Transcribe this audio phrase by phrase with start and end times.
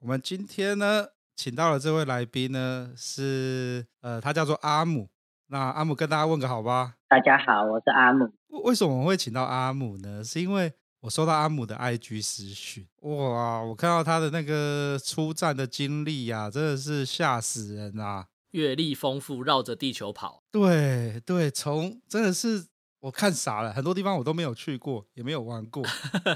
[0.00, 5.08] 我们今天呢，请到了这位来宾呢，是呃，他叫做阿姆。
[5.48, 6.96] 那阿姆跟大家问个好吧。
[7.08, 8.30] 大家好，我是阿姆。
[8.64, 10.22] 为什么我会请到阿姆呢？
[10.22, 18.26] 是因为我收到阿姆的 IG 私讯，哇，我看到他的那个出战的经历呀、啊，真的是吓死人啊！
[18.50, 20.42] 阅历丰富，绕着地球跑。
[20.52, 22.66] 对对，从真的是。
[23.06, 25.80] 我看傻了，很多地方我都没有去过，也没有玩过。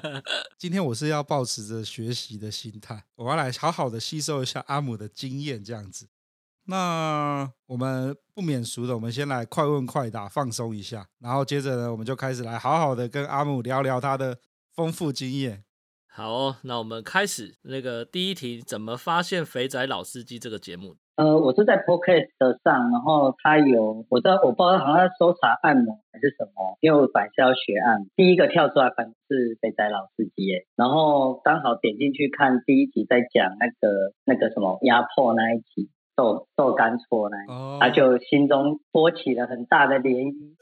[0.57, 6.07] 今天我是要保持着学习的心态，我要来好好的吸收一下阿姆的经验，这样子。
[6.67, 14.39] 那我们不免俗的，我们先来快问快答，放松一下，然后接着呢，我们就开始来好好的跟阿姆聊聊他的
[14.73, 15.65] 丰富经验。
[16.13, 20.97] 好哦，那我们开始那个第一题，怎么发现《肥仔老司机》这个节目？
[21.15, 37.95] 呃，我是在 Podcast 上，然后他有，我知道，我不知道好像在搜查按摩还是什么，因为我本来是要学按摩，第一个跳出来反正是肥仔老司机耶，然后刚好点进去看第一集，在讲那个那个什么压迫那一集，豆豆干错那一集，他、oh.
[37.95, 40.57] 就心中波起了很大的涟漪。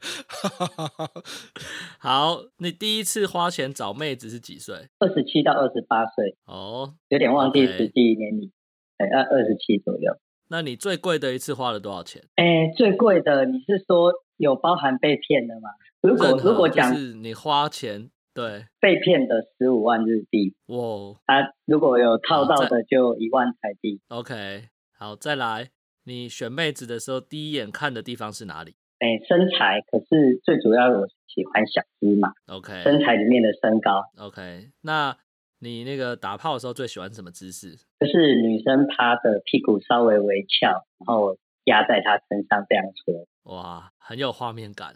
[1.99, 4.89] 好，你第一次花钱找妹子是几岁？
[4.99, 6.35] 二十七到二十八岁。
[6.45, 8.51] 哦，有点忘记实际年龄，
[8.97, 10.15] 哎，二二十七左右。
[10.49, 12.21] 那你最贵的一次花了多少钱？
[12.35, 15.69] 哎，最贵的你是说有包含被骗的吗？
[16.01, 24.01] 如果如果讲是你花钱对被骗的十五万日币，哇，啊，如果有套到的就一万台币。
[24.09, 24.67] OK，
[24.99, 25.69] 好，再来，
[26.03, 28.75] 你选妹子的时候第一眼看的地方是哪里？
[29.03, 32.31] 哎，身材，可是最主要我喜欢小资嘛。
[32.47, 34.02] OK，身材里面的身高。
[34.17, 35.17] OK，那
[35.59, 37.75] 你那个打炮的时候最喜欢什么姿势？
[37.99, 40.69] 就是女生趴的屁股稍微微翘，
[41.05, 43.27] 然后压在她身上这样搓。
[43.53, 44.95] 哇，很有画面感。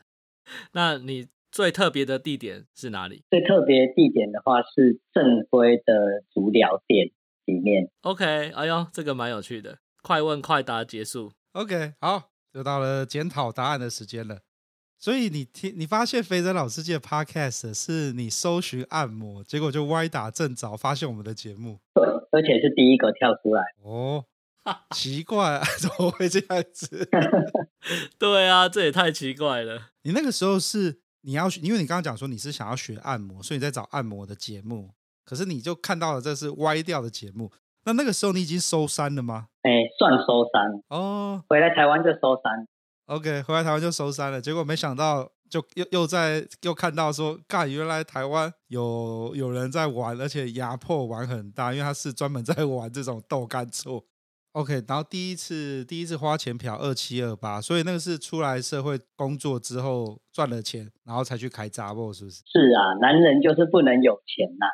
[0.71, 3.25] 那你最特别的地点是哪里？
[3.29, 7.11] 最特别的地点的话是正规的足疗店
[7.43, 7.89] 里面。
[8.03, 9.79] OK，哎呦，这个蛮有趣的。
[10.01, 11.33] 快问快答结束。
[11.51, 12.29] OK，好。
[12.57, 14.39] 又到了检讨答案的时间了，
[14.97, 24.25] 所以你听，你发现肥仔老司机的 Podcast 是你搜寻按摩，结果就歪打正着发现我们的节目，对，而且是第一个跳出来哦，
[24.95, 27.07] 奇怪啊， 怎么会这样子？
[28.17, 29.89] 对啊，这也太奇怪了。
[30.01, 37.51] 你那个时候是你要，因为你刚刚讲说你是想要学按摩，所以你在找按摩的节目，可是你就看到了这是歪掉的节目。
[37.87, 39.47] 那那个时候你已经收山了吗？
[39.61, 41.41] 哎、欸，算收山哦。
[41.47, 42.67] 回来台湾就收山。
[43.05, 44.41] OK，回来台湾就收山了。
[44.41, 54.05] 结果没想到，就又又在又看到说，干，原来台湾有有人在玩，而且压迫玩很大，因为他是专门在玩这种豆干醋。
[54.51, 62.41] OK，然后第一次第一次花钱嫖二七二八，所以那个是出来社会工作之后赚了钱，然后才去开杂货，是不是？
[62.47, 64.65] 是啊，男人就是不能有钱呐、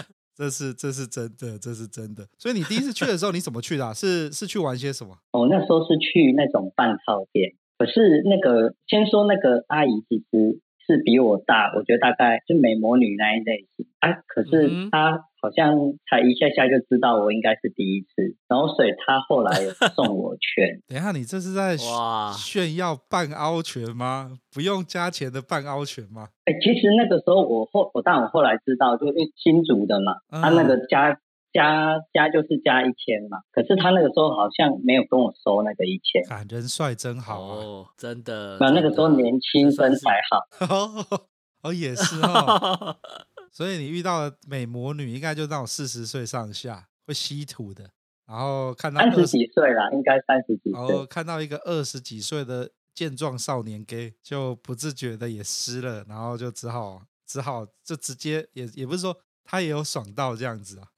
[0.00, 0.06] 啊。
[0.42, 2.26] 这是这是真的，这是真的。
[2.36, 3.94] 所以你第一次去的时候，你怎么去的啊？
[3.94, 5.16] 是是去玩些什么？
[5.30, 7.52] 我，那时候是去那种半套店。
[7.78, 10.60] 可是那个，先说那个阿姨，其实。
[10.86, 14.12] 是比我大，我觉得大概是美魔女那一类型啊。
[14.26, 15.74] 可是她好像
[16.08, 19.52] 才一下下就知道我应该是第一次，然后所以她后来
[19.94, 20.80] 送 我拳。
[20.86, 24.38] 等一下，你这是在炫耀半凹拳吗？
[24.52, 26.28] 不用加钱的半凹拳吗？
[26.44, 31.18] 哎、欸，其实那个时候我后我但我后来知道，就因为新竹的嘛，他那个加。
[31.52, 36.22] 加加就是加一千嘛，可是他那个时候好像没有跟我收那个一千。
[36.30, 38.56] 啊人帅真好哦，真的。
[38.58, 40.66] 那那个时候年轻身材好。
[40.74, 41.26] 哦，
[41.62, 42.96] 哦也是哦。
[43.52, 47.90] 所以你遇到的美魔女应该就那种四十岁上下会稀土的，
[48.26, 50.72] 然后看到三十几岁了，应该三十几岁。
[50.72, 59.14] 然后看到一个二十几岁的健壮少年 gay，就不自觉的也湿了，然后就只好只好就直接也也不是说。
[59.52, 60.88] 他也有爽到这样子啊，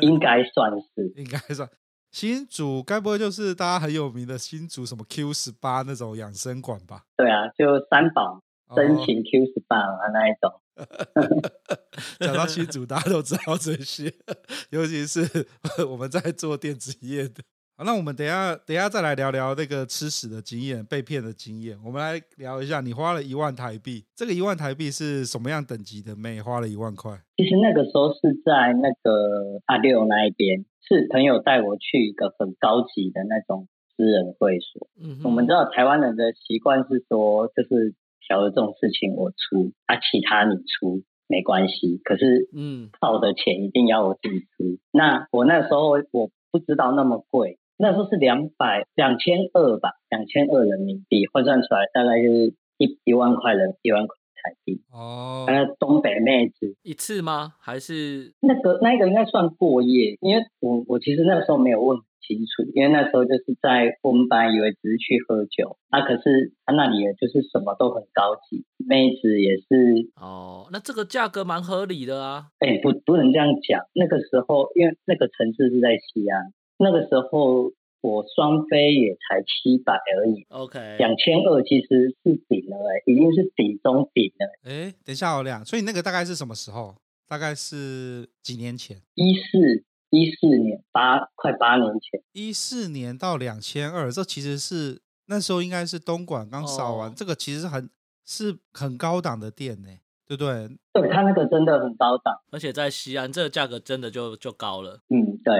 [0.00, 1.70] 应该算是，应该算。
[2.10, 7.04] 新竹该不会就是大家很有名的新竹什么 Q 十八那种养生馆吧？
[7.16, 8.42] 对啊，就三宝
[8.74, 10.60] 真情 Q 十八啊那一种。
[12.18, 14.12] 讲到新竹，大家都知道这些，
[14.70, 15.46] 尤其是
[15.88, 17.44] 我们在做电子业的。
[17.82, 21.76] 好，那我们等一下等一下再来聊聊那个吃屎的经验、被骗的经验。
[21.84, 27.10] 我们来聊一下，你花了一万台币，这个一万台币是什么样等级的妹花了一万块？
[27.36, 34.86] 其实那个时候是在那个阿六那一边，是朋友带我去一个很高级的那种私人会所。
[35.02, 37.96] 嗯，我们知道台湾人的习惯是说，就是
[38.28, 41.02] 小的这种事情我出，啊，其他你出。
[41.28, 44.64] 没关系，可是嗯，泡的钱一定要我自己出。
[44.64, 55.44] 嗯、那我那时候我不知道那么贵，那时候是两百两千二吧，两千二人民币换算出来大概就是一一万块人一万块台币哦。
[55.46, 57.54] 那东北妹子一次吗？
[57.60, 60.16] 还是那个那个应该算过夜？
[60.20, 61.98] 因为我我其实那个时候没有问。
[62.24, 72.46] 清楚，因为那时候就是在我们班，以为只是去喝酒，啊，可是他那里就是什么都很高级，妹子也是哦，那这个价格蛮合理的啊。
[72.60, 73.82] 哎，不，不能这样讲。
[73.92, 80.44] 那个时候，因为那个城市是在西安，那个时候我双飞也才七百而已。
[80.50, 84.70] OK，两千二其实是顶了，哎，已经是顶中顶了。
[84.70, 86.96] 哎，等一下，我俩，所以那个大概是什么时候？
[87.28, 89.00] 大概是几年前？
[89.14, 89.84] 一四。
[90.14, 97.88] 一四年八快八年前，一四年到两千二，这其实是那时候应该是东莞刚扫完，哦、这个其实很
[98.26, 99.88] 是很高档的店呢，
[100.26, 100.68] 对不对？
[100.92, 105.00] 对，他那个真的很高档，而且在西安，这个价格真的就就高了。
[105.08, 105.54] 嗯，对，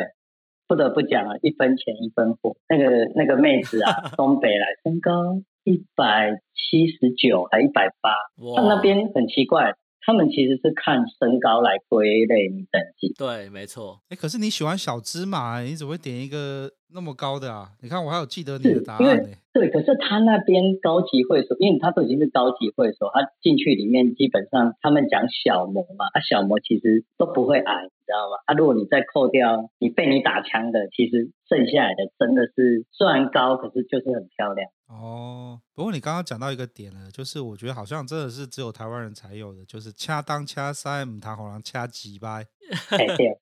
[0.72, 2.56] 不得不讲啊，一分钱一分货。
[2.66, 8.10] 那个那个妹子啊， 东北来，身高一百七十九还一百八，
[8.56, 9.74] 他那边很奇怪。
[10.04, 14.00] 他们其实是看身高来归类你等级，对，没错。
[14.08, 17.68] 哎，可是你喜欢小芝麻，你怎么会点一个那么高的啊？
[17.80, 19.28] 你看我还有记得你的答案呢。
[19.52, 28.36] 对，可是他那边高级会所，因为他都已经是高级会所，他进去里面基本上他们讲小模嘛，啊，小模其实都不会矮，你知道吗？
[28.44, 34.66] 啊，如果你再扣掉你被你打枪的，其实剩下来的真的是虽然高，可是就是很漂亮。
[34.88, 42.46] 哦，不过你刚刚讲到一个点了，就是我觉得好像真的是只有台湾人才有的，就是掐当掐塞，唔谈好像掐几掰。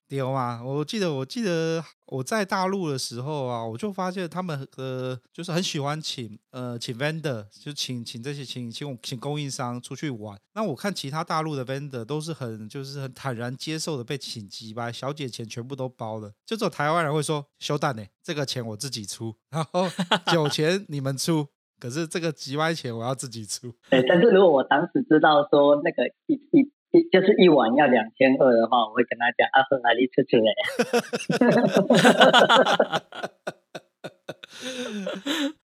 [0.08, 0.62] 丢 吗？
[0.64, 10.38] 我记得，我记得我在大陆的时候啊，我就发现他们呃，就是很喜欢请呃请 vendor，就请请这些请请请供应商出去玩。
[10.54, 19.88] 那我看其他大陆的 vendor 都是很就是很坦然接受的被请几掰，小姐钱全部都包了，就只有台湾人会说修蛋呢， 这个钱我自己出，然后
[20.32, 21.46] 酒钱你们出，
[21.78, 23.74] 可是这个几万钱我要自己出。
[23.90, 26.72] 对，但是如果我当时知道说那个一一一。
[27.12, 30.52] 就是一碗要两千二的话，我会跟他讲啊，和哪里出去嘞？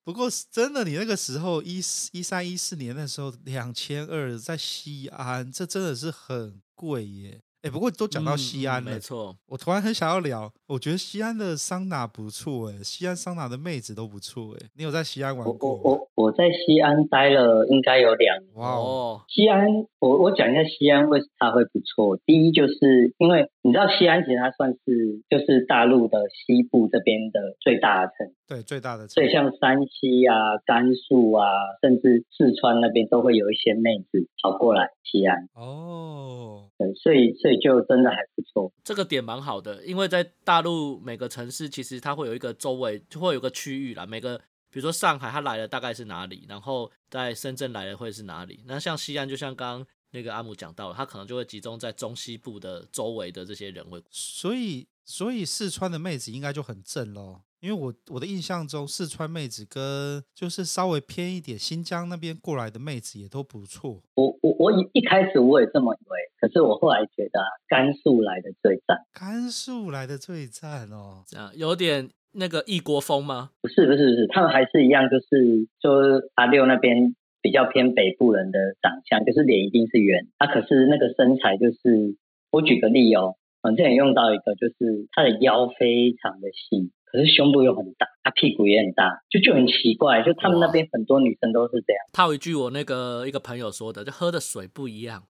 [0.05, 1.79] 不过真的，你那个时候一
[2.13, 7.41] 一三一四年的时候两千二在西安，这真的是很贵耶。
[7.67, 9.37] 哎，不过都讲到西安了，嗯、没错。
[9.49, 15.75] 我突然很想要聊，我觉得西安的桑拿不错，哎，西安桑拿的妹子都不错，哎，你有在西安玩过？
[15.75, 18.55] 我我我在西安待了应该有两年。
[18.55, 19.67] 哇哦，西安，
[19.99, 22.17] 我我讲一下西安为什么它会不错。
[22.25, 29.15] 第一，就是因为你知道西安其实它算是就是大陆的西部这边的最大的城，对，最大的城。
[29.15, 31.51] 所以像山西啊、甘肃啊，
[31.83, 35.49] 甚至四川那边都会有一些妹子跑过来西安。
[35.55, 37.57] 哦，对，所以所以。
[37.57, 44.39] 就真的还不错，这个点蛮好的，因为在大陆每个城市其实它会有一个周围就会有个区域啦，每个
[44.71, 57.46] 比如说上海它来的大概是哪里，然后在深圳来的会是哪里，那像西安就像刚刚那个阿姆讲到了，它可能就会集中在中西部的周围的这些人会，所以所以四川的妹子应该就很正咯。
[57.61, 64.03] 因为我我的印象中，四川妹子跟就是稍微偏一点新疆那边过来的妹子也都不错。
[64.15, 68.99] 我我我一一开始我也这么以为，可是我后来觉得甘肃来的最赞。
[69.13, 73.51] 甘肃来的最赞哦，这样有点那个异国风吗？
[73.63, 82.17] 不是不是不是，他们还是一样，就是就是阿六那边比较偏北部人的长相，就是脸一定是圆，他、啊、可是那个身材就是，
[82.51, 86.93] 我举个例哦，我之前用到一个，就是他的腰非常的细。
[87.07, 92.03] 可是胸部又很大，他屁股也很大，就就很奇怪，就他们那边很多女生都是这样。
[92.13, 95.23] 他有一句我那个一个朋友说的，就喝的水不一样。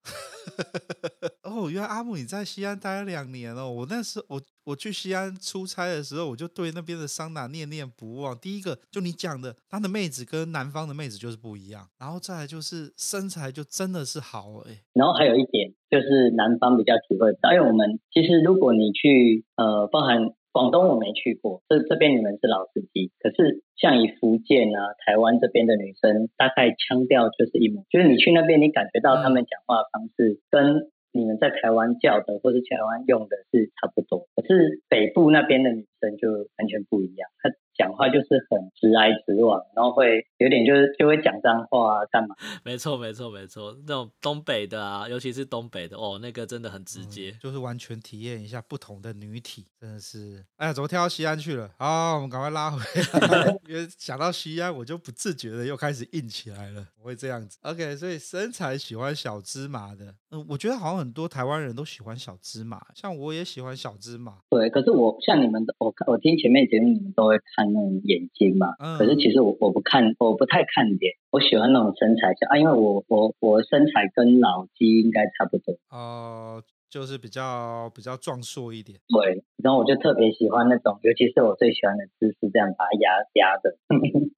[1.43, 3.69] 哦，原来阿木你在西安待了两年哦。
[3.69, 8.35] 我那时候我我去西安出差的时候，我就对那边的桑拿念念不忘。
[8.37, 14.81] 第一个就你讲的，他的妹子跟南方的妹子就是不一样，然后再来就是身材就真的是好哎。
[14.93, 20.33] 然后还有一点就是南方比较体会到，因为我们其实如果你去呃，包含。
[20.55, 23.11] 广东我没去过，这这边你们是老司机。
[23.19, 34.29] 可是像以福建啊、台湾这边的女生，大概腔调就是一模，就是你去那边，你感觉到他们讲话的方式跟你们在台湾叫的或是台湾用的是差不多。
[34.33, 42.35] 可是北部那边的女生就完全不一样，她讲话就是很直来直往，然后会有点就是就会讲脏话啊，干嘛？
[42.63, 50.45] 没错，没错，没错，那种东北的啊，尤其是东北的哦，那个真的很直接，嗯、就是完全体验一下不同的女体，真的是。
[50.57, 51.69] 哎呀，怎么跳到西安去了？
[51.77, 57.57] 好，我们赶快拉回来，因为想到西安，我就不自觉的又开始硬起来了， 我会这样子。
[57.63, 64.37] OK，所以身材喜欢小芝麻的，嗯，我觉得好像很多台湾人都喜欢小芝麻，像我也喜欢小芝麻。
[64.49, 76.57] 对，可是我像你们，我我听前面节目你们都会看那种眼睛嘛，嗯、可是其实我我不看，我不太看脸，我喜欢那种身材像啊，因为我我我身材跟老鸡应该差不多哦。
[76.57, 83.75] 呃就是比较比较壮硕一点，对，然后我就特别喜欢那种，尤其是我最喜欢的姿势，这样把它压压的。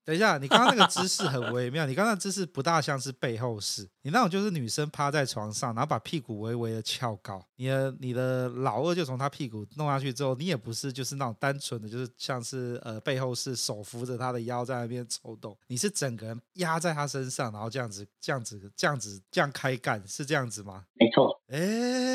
[0.08, 20.86] 等一下，你刚刚那个姿势很微妙，你刚刚的姿势不大像是背后式，你那种就是女生趴在床上，然后把屁股微微的翘高，你的你的老二就从她屁股弄下去之后，你也不是就是那种单纯的，就是像是呃背后式，手扶着她的腰在那边抽动，你是整个人压在她身上，然后这样子这样子这样子这样开干，是这样子吗？
[20.94, 21.42] 没错。
[21.50, 22.08] 哎。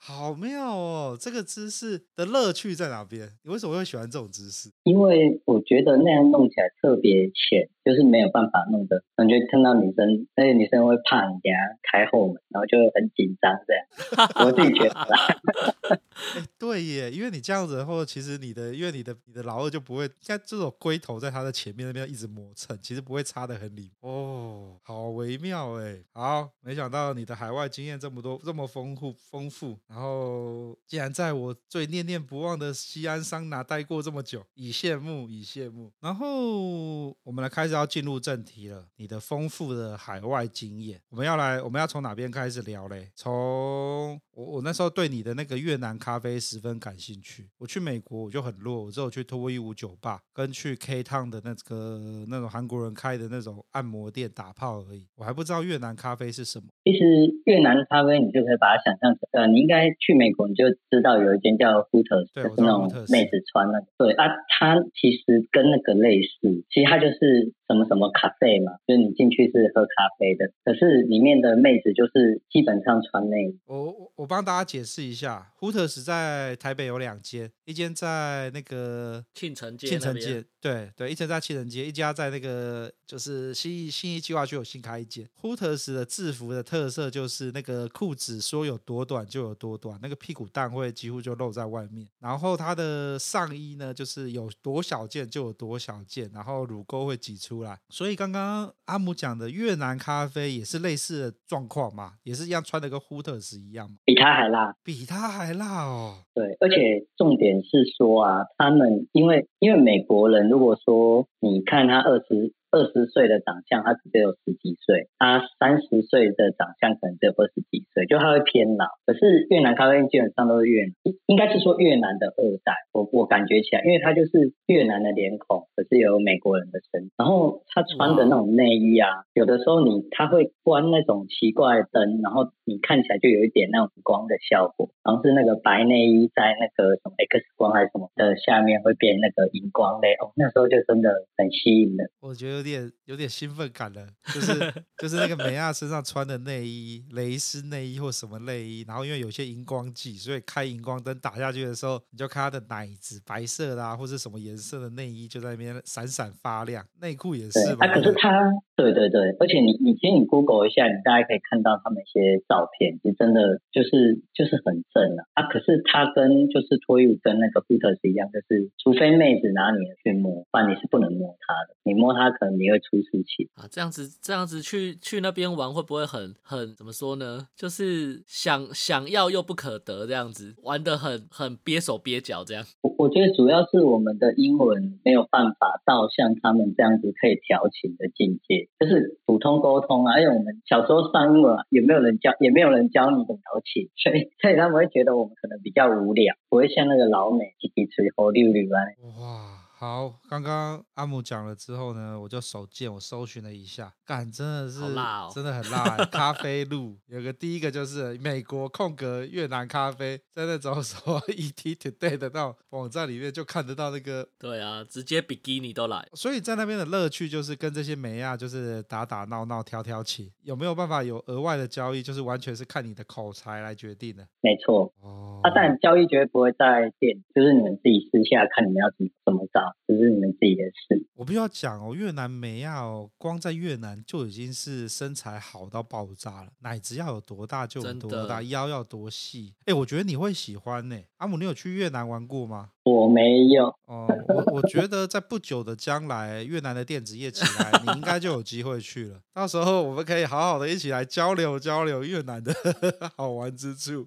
[0.00, 1.16] 好妙哦！
[1.18, 3.30] 这个姿势的乐趣在哪边？
[3.44, 4.70] 你为什么会喜欢这种姿势？
[4.82, 9.02] 因为我觉得那样弄起来特别浅，就是没有办法弄的。
[9.14, 11.50] 感觉看到女生，那些女生会怕人家
[11.90, 14.46] 开后门，然后就很紧张这样。
[14.46, 15.98] 我自己觉得啦。
[16.58, 23.92] 对耶，因为你这样子的话，其实你的，因为你的你的老二就不会像这种龟头在他的前面那边一直磨蹭，其实不会插得很里。
[24.00, 25.98] 哦，好微妙哎！
[26.12, 29.78] 好，没想到你的海外经验这么多，这么丰富丰富。
[29.86, 35.92] 然后，竟然在我最念念不忘的西安桑拿待过这么久，以羡慕，以羡慕。
[36.00, 38.86] 然后，我们来开始要进入正题了。
[38.96, 43.10] 你的丰富的海外经验，我们要来，我们要从哪边开始聊嘞？
[43.14, 47.46] 从我我那时候对你的那个越南咖啡十分感兴趣。
[47.58, 55.06] 我去美国我就很弱，我只有去脱衣舞酒吧跟去 K Town 的那个那种韩国人开的那种按摩店打炮而已。
[55.14, 56.64] 我还不知道越南咖啡是什么。
[56.82, 57.04] 其实
[57.44, 59.94] 越南咖啡你就可以把它想象成，呃，你应该。
[60.00, 63.86] 去美国你就知道有一间叫 Hooters，就是那种妹子穿那个。
[63.98, 73.60] 对啊，它其实跟那个类似，其实它就是是什么什么咖啡嘛，就是你进去是喝咖啡的，可是里面的妹子就是基本上穿内衣。
[73.66, 85.28] 我我我帮大家解释一下，Hooters 在台北有两间，一间在那个庆城街，庆城街，对对，一间在庆城街，一家在那个就是新义新义计划区有新开一间。
[85.42, 92.08] Hooters 的制服的特色就是那个裤子说有多短就有多短，那个屁股蛋会几乎就露在外面。
[92.18, 97.78] 然后它的上衣呢，就是有多小件就有多小件，然后乳沟会挤出来。
[97.88, 103.96] 所以刚刚阿姆讲的越南咖啡也是类似的状况嘛，也是一样穿的跟 Hooters 一样嘛？
[104.04, 106.18] 比它还辣，比它还辣哦。
[106.34, 112.52] 对，而且重点是说啊，他们因为因为美国人，如果说你看他二十。
[112.78, 118.86] 二十岁的长相，他只有十几岁；他三十岁的长相，可能只有二十几岁，就他会偏老。
[119.04, 120.86] 可是越南咖啡店基本上都是越，
[121.26, 122.86] 应该是说越南的二代。
[122.94, 127.10] 我我感觉起来，因为他就是越南的脸孔，可是有美国人的身。
[127.18, 134.94] 然后他穿的那种内衣啊，有的时候你他会关那种奇怪的灯，然后你看起来就有一点那种光的效果。
[135.02, 142.08] 然后是那个白内衣在那个什么 X 光还是什么的下面会变那个荧光类哦，那时候就真的很吸引人。
[142.20, 142.67] 我觉得。
[142.70, 144.52] 有点有点兴奋感了，就是
[144.98, 157.58] 就是那个美亚身上穿的内衣，蕾丝内衣或什么内衣，然后因为有些荧光剂，所以开荧光灯打下去的时候，你就看她的奶子，白色的啊，或是什么颜色的内衣就在那边闪闪发亮，内裤也是。
[157.78, 165.24] 啊，可是他，对对对，而且你你其实你 Google 一下，你大概可以看到他们一些照片，就真的就是就是很正啊。
[165.34, 172.47] 啊，可是他跟就是脱衣舞跟那个 Hooters 一样，就是除非妹子拿你去摸，不然你是不能摸他的，你摸他可能。
[172.52, 173.66] 你会出事情啊！
[173.70, 177.48] 这样子，这样子去去那边玩会不会很很怎么说呢？
[177.56, 182.64] 就是想想要又不可得，这样子玩的很很憋手憋脚这样。
[182.82, 190.20] 我我觉得主要是我们的英文没有办法到像他们这样子可以调情的境界，就是普通沟通啊。
[190.20, 198.78] 因为我们小时候上英文也没有人教，也没有人教你怎么调情，所以所以他们会觉得我们可能比较无聊，不会像那个老美叽叽吹吼溜溜啊。
[199.18, 199.67] 哇！
[199.80, 206.04] 好，刚刚阿姆讲了之后呢，我就手贱，我搜寻了一下，干真的是，辣哦、真的很辣。
[206.06, 214.28] 咖啡路有个第一个就是美国空格越南咖啡，在那种什么 ET Today 的那种网站里面就看得到那个。
[214.36, 216.04] 对啊，直接比基尼都来。
[216.14, 222.02] 所以在那边的乐趣就是跟这些美亚就是打打闹闹、挑挑起，有没有办法有额外的交易？
[222.02, 224.26] 就是完全是看你的口才来决定的。
[224.40, 224.92] 没错。
[225.00, 225.38] 哦。
[225.44, 229.67] 啊，但交易绝对不会在店，就是你们自己私下看你们要怎么怎么找。
[229.68, 231.06] 好，这是你们自己的事。
[231.14, 239.54] 我必须要讲哦，越南美亚哦，光在越南就已经是身材好到爆炸了，奶子要有多大就有多大，腰要多细。
[239.66, 240.98] 哎，我觉得你会喜欢呢。
[241.18, 242.70] 阿姆，你有去越南玩过吗？
[242.88, 243.66] 我没有。
[243.86, 249.20] 哦，我我觉得在不久的将来，越南的电子业起来，你应该就有机会去了。
[249.34, 252.52] 到时候我们可以好好的一起来交流交流越南的
[253.16, 254.06] 好玩之处。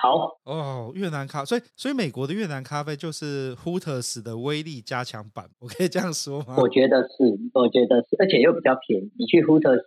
[0.00, 6.54] 好哦，越南咖，所以所以美国的越南咖啡就是 Hooters 的威力加强版，我可以这样说吗？
[6.56, 9.10] 我觉得是，我觉得是，而且又比较便宜。
[9.18, 9.82] 你去 Hooters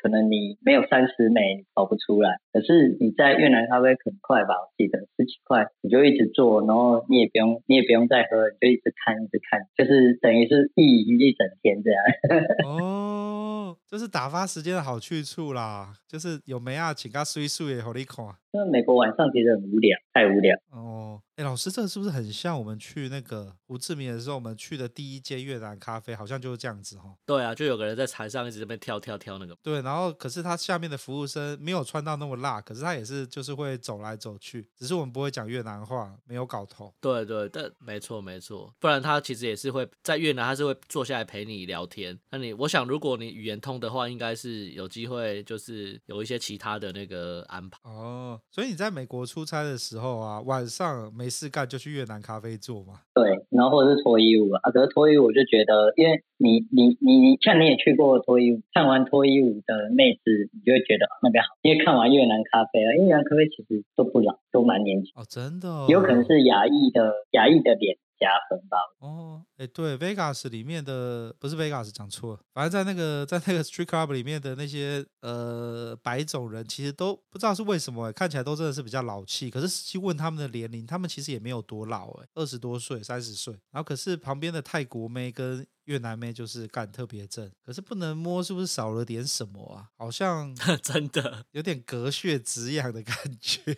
[0.00, 4.54] 可能你没有三十美跑不出来，可是你在越南咖啡很快吧？
[4.54, 12.00] 我记得十几块，你就一直做，然后你也不用你也不用再喝，你就一直看一直看，就是等于是意淫一整天这样。
[12.64, 18.26] 哦，这是打发时间的好去处啦，就是有没啊，请个水水也好你看。
[18.52, 21.20] 因为美国晚上其实很无聊，太无聊哦。
[21.36, 27.16] 哎，老师，这个是不是很像我们去那个胡志明的时候，我们去的第一间越南咖啡，好像就是这样子哈、哦？
[27.26, 29.54] 对啊，就有个人在台上一直在那边跳跳跳那个。
[29.62, 36.94] 对，然后可是他下面的服务生没有穿到那么辣，可是他也是就是会走来走去，只是我们不会讲越南话，没有搞头。
[36.98, 42.18] 对对，但没错没错，不然他其实也是会在越南，他是会坐下来陪你聊天。
[42.30, 47.78] 那你我想，如果你语言通的话，应该是有机会，就是有一些其他的那个安排。
[47.84, 53.00] 哦，所以你在美国出差的时候啊，晚上没事干就去越南咖啡做嘛？
[53.14, 67.98] 对，然后或者是脱衣舞啊，可是脱衣舞我就觉得，因为你你你像你也去过脱衣舞，看完脱衣舞的妹子，你就会觉得那边好，因为看完越南咖啡啊，因为越南咖啡其实都不老，都蛮年轻哦，真的、哦，有可能是亚裔的亚裔的脸。
[68.18, 68.78] 加分吧。
[68.98, 79.48] 哦，哎，对，Vegas 里面的不是 Vegas 讲错了，反正在那个在那个 Street Club 里面的那些呃白种人，其实都不知道是为什么，看起来都真的是比较老气。
[79.48, 83.54] 可是去问他们的年龄，他们其实也没有多老，哎，二十多岁、三十岁。
[83.70, 89.88] 然后可是旁边的泰国妹跟越南妹就是干特别正，可是不能摸，是不是少了点什么啊？
[89.96, 93.72] 好像 真的有点隔靴止痒的感觉。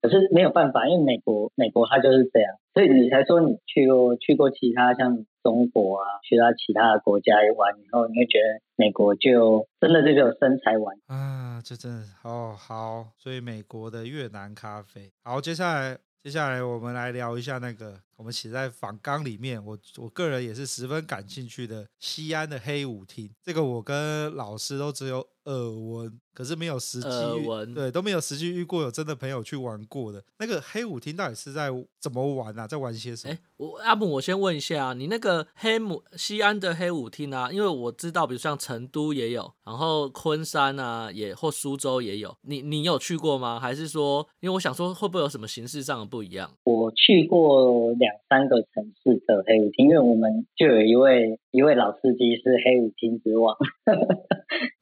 [0.00, 15.98] 可是没有办法，因为美国美国它就是这样，所以你才说你去过去过其他像中国啊，去到其他的国家玩以后，你会觉得美国就真的就有身材玩啊，这真的哦好，所以美国的越南咖啡好，接下来。
[16.20, 23.30] 接下来我们来聊一下那个我们写在访纲里面，我我个人也是十分感兴趣的西安的黑舞厅。
[23.44, 30.24] 这个我跟老师都只有耳闻，可是没有实际遇，对，都没有实际遇过有真的朋友去玩过的。
[30.40, 32.66] 那个黑舞厅到底是在怎么玩啊？
[32.66, 33.32] 在玩些什么？
[33.32, 43.60] 哎，我阿姆，我先问一下啊，你那个黑母西安的黑舞厅啊，因为我知道，比如像成都也有，然后昆山啊也或苏州也有，你你有去过吗？
[43.60, 46.52] 还是说，因为我想说会不会有什么形式上的不一样？
[46.64, 53.56] 我去过两三个城市的黑舞厅，因为我们就有一位一位老司机是黑舞厅之王，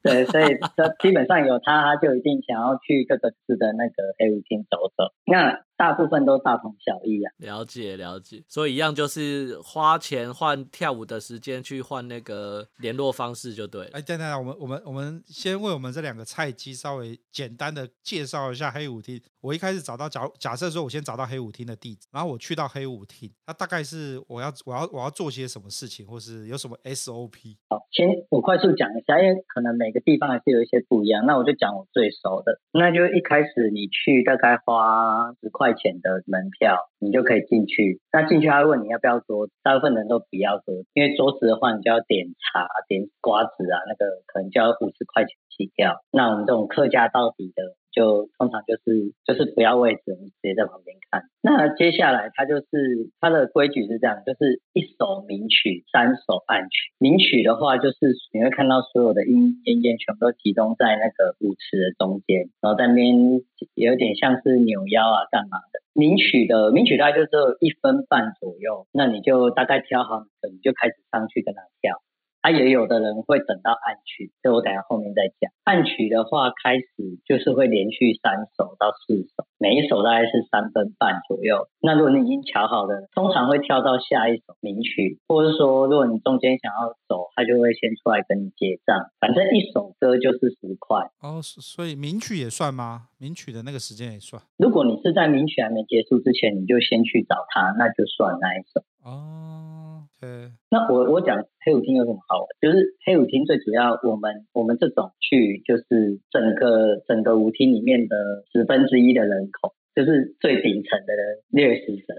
[0.02, 5.12] 对，所以这基本上有他，他就一定想要去各个市的那个黑舞厅走走。
[5.26, 7.30] 那大部分都大同小异啊。
[7.38, 13.90] 了解了解，所以一样就是花钱换跳舞的时间去换那个联络方式就对了。
[13.92, 19.20] 哎，等等，我们我们我们先为我们这两个菜鸡稍微简单的介绍一下黑舞厅。
[19.40, 27.56] 我一开始找到假假设说，我先找到黑舞厅的地址，然后我去到黑舞厅，它大概是我要我要我要做些什么事情，或是有什么 SOP？
[27.68, 31.26] 好，先我快速讲一下，因为可能每个地方还是有一些不一样。
[31.26, 38.00] 那我就讲我最熟的，那就一开始你去大概花十块钱的门票，你就可以进去。
[38.12, 46.02] 那进去他会问你要不要桌子，大部分人都不要桌子，因为桌子的话你就要点茶、点瓜子啊，那个可能就要五十块钱起跳。
[46.10, 47.76] 那我们这种客家到底的。
[47.96, 51.22] 就通常就是就是不要位置，你直接在旁边看。
[51.40, 56.92] 那接下来它就是它的规矩是这样，就是一首名曲，三首暗曲。
[56.98, 57.96] 名曲的话，就是
[58.32, 63.40] 你会看到所有的音音乐全部都集中在那个舞池的中间，然后在那边
[63.74, 65.80] 有点像是扭腰啊干嘛的。
[65.94, 72.02] 名曲的名曲大概就只有一分半左右，那你就大概挑好，你就开始上去跟他跳。
[72.46, 75.50] 他也有的人会等到暗曲，这我等下后面再讲。
[75.64, 76.86] 暗曲的话，开始
[77.26, 81.66] 就是会连续三首到四首，每一首大概是三分半左右。
[81.80, 89.10] 那如果你已经调好了，通常会跳到下一首名曲，或者说如果你中间想要走，他就会先出来跟你结账。
[89.18, 91.10] 反正一首歌就是十块。
[91.22, 93.08] 哦，所以名曲也算吗？
[93.18, 94.40] 名曲的那个时间也算？
[94.56, 98.84] 如果你是在名曲还没结束之前，你就先去找他，那就算那一首。
[99.02, 99.75] 哦。
[100.22, 102.48] 嗯，那我我讲黑舞厅有什么好玩？
[102.60, 108.16] 就是黑舞厅最主要，我们我们这种去就是整个整个舞厅里面的
[108.52, 112.14] 十分之一的人口，就是最顶层的人掠食者。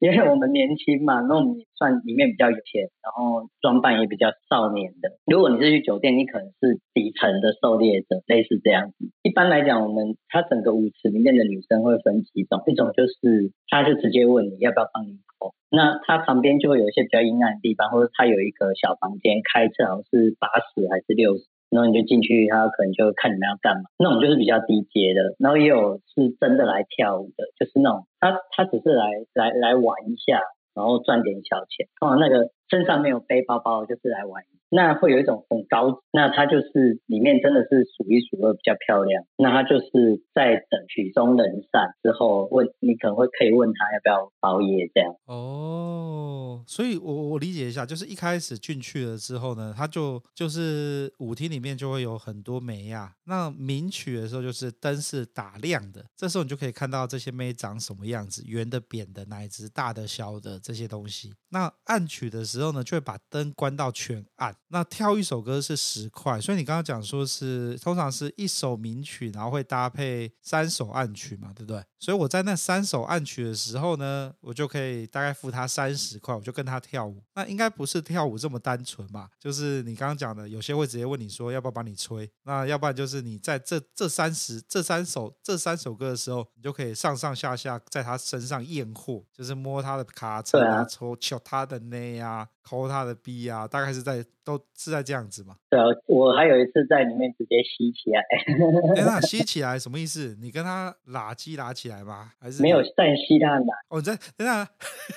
[0.00, 5.16] 因为我们年轻嘛，那我们算里面比较有钱，然后装扮也比较少年的。
[5.24, 9.10] 如果你是去酒店，你可能是底层的狩猎者，类似这样子。
[9.22, 21.44] 一般来讲，我们它整个舞池里面的女生会分几种，一种就是他就直接问你要不要帮你口，那他旁边就会有一些比较阴暗的地方，或者他有一个小房间，开车好像是八十还是六十。
[21.70, 23.82] 然后你就进去，他可能就看你们要干嘛。
[23.98, 30.40] 那种就是比较低阶的，然后也有是真的来跳舞的，就是那种他他只是来来来玩一下，
[30.74, 31.88] 然后赚点小钱。
[32.00, 34.42] 哦，那个身上没有背包包，就是来玩。
[34.74, 39.24] 那会有一种很高，那它就是里面真的是数一数二比较漂亮。
[39.36, 45.14] 那它就是在等曲终人散之后问，你可能会可以问他要不要包夜这样。
[45.26, 53.12] 哦，所以我我理解一下，就是一开始进去了之后呢，他就就是舞厅里面就会有很多妹啊。
[53.26, 61.32] 那名曲的时候就是灯是打亮的，这时候你就可以看到这些梅长什么样子，圆的、扁的、乃至大的、小的这些东西。
[61.50, 64.56] 那暗曲的时候呢，就会把灯关到全暗。
[64.74, 71.80] 那跳一首歌是十块，所以你刚刚讲说是通常是一首名曲，然后会搭配三首暗曲嘛，对不对？
[72.00, 77.22] 所以我在那三首暗曲的时候呢，我就可以大概付他三十块，我就跟他跳舞。
[77.36, 79.30] 那应该不是跳舞这么单纯吧？
[79.38, 92.48] 就是你刚刚讲的，有些会直接问你说要不要帮你吹，那要不然就是你在这这三十这三首这三首歌的时候，你就可以上上下下在他身上验货，就是摸他的卡车啊，抽敲他的内啊。
[92.64, 95.56] 抠他的逼啊，大概是在都是在这样子嘛。
[95.70, 98.20] 对啊，我还有一次在里面直接吸起来。
[98.20, 100.36] 哎，那 吸起来什么意思？
[100.40, 102.32] 你跟他拉鸡拉起来吗？
[102.40, 103.64] 还是没有在吸他的？
[103.88, 104.68] 哦，在等下，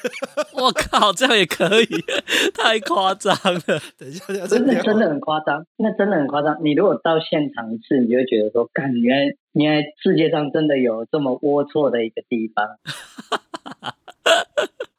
[0.56, 1.88] 我靠，这样也可以？
[2.54, 3.62] 太夸张了！
[3.98, 6.58] 等一下，真的真的很夸张，那真的很夸张。
[6.64, 12.66] 你如果到现场一次，你就会觉得说，干，原来原来世界上真的有这么龌龊的一个地方。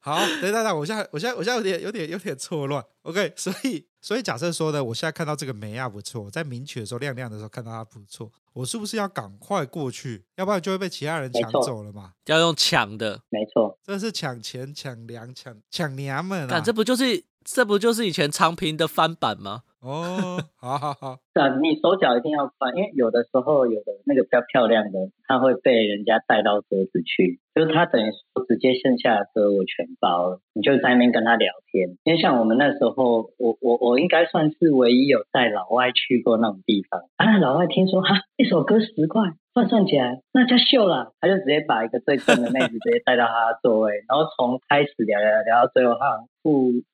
[0.09, 2.83] 好，等等等，我现在我现在我现在有点有点有点错乱。
[3.03, 10.25] OK，所以所以假设说呢，我现在看到这个梅亚不错，在名曲的时候亮亮的时候看到它不错，我是不是要赶快过去？
[10.37, 12.13] 要不然就会被其他人抢走了嘛？
[12.25, 16.61] 要用抢的，没错，这是抢钱、抢粮、抢抢娘们啊！
[16.61, 19.63] 这不就是这不就是以前长平的翻版吗？
[19.81, 31.97] 哦，好好好，是啊，你手脚一定要快，因为有的时候有的那个比较漂亮的，他会被人家带到桌子去，就是他等于说直接剩下的歌我全包了，你就在那边跟他聊天。
[32.05, 37.39] 因为像我们那时候，我我我应该算是唯一有带老外去过那种地方啊。
[37.39, 39.23] 老外听说哈，一首歌十块，
[39.59, 46.25] 换算起来那叫秀了，他就直接把一个最正的妹子直接带到他的座位，然后从开始聊聊聊到最后哈。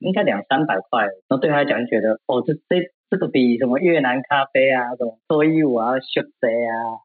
[0.00, 6.98] 应该两三百块，然后对他来讲就觉得，哦，这这这个比什么越南咖啡啊，什么脱衣舞啊，秀谁啊？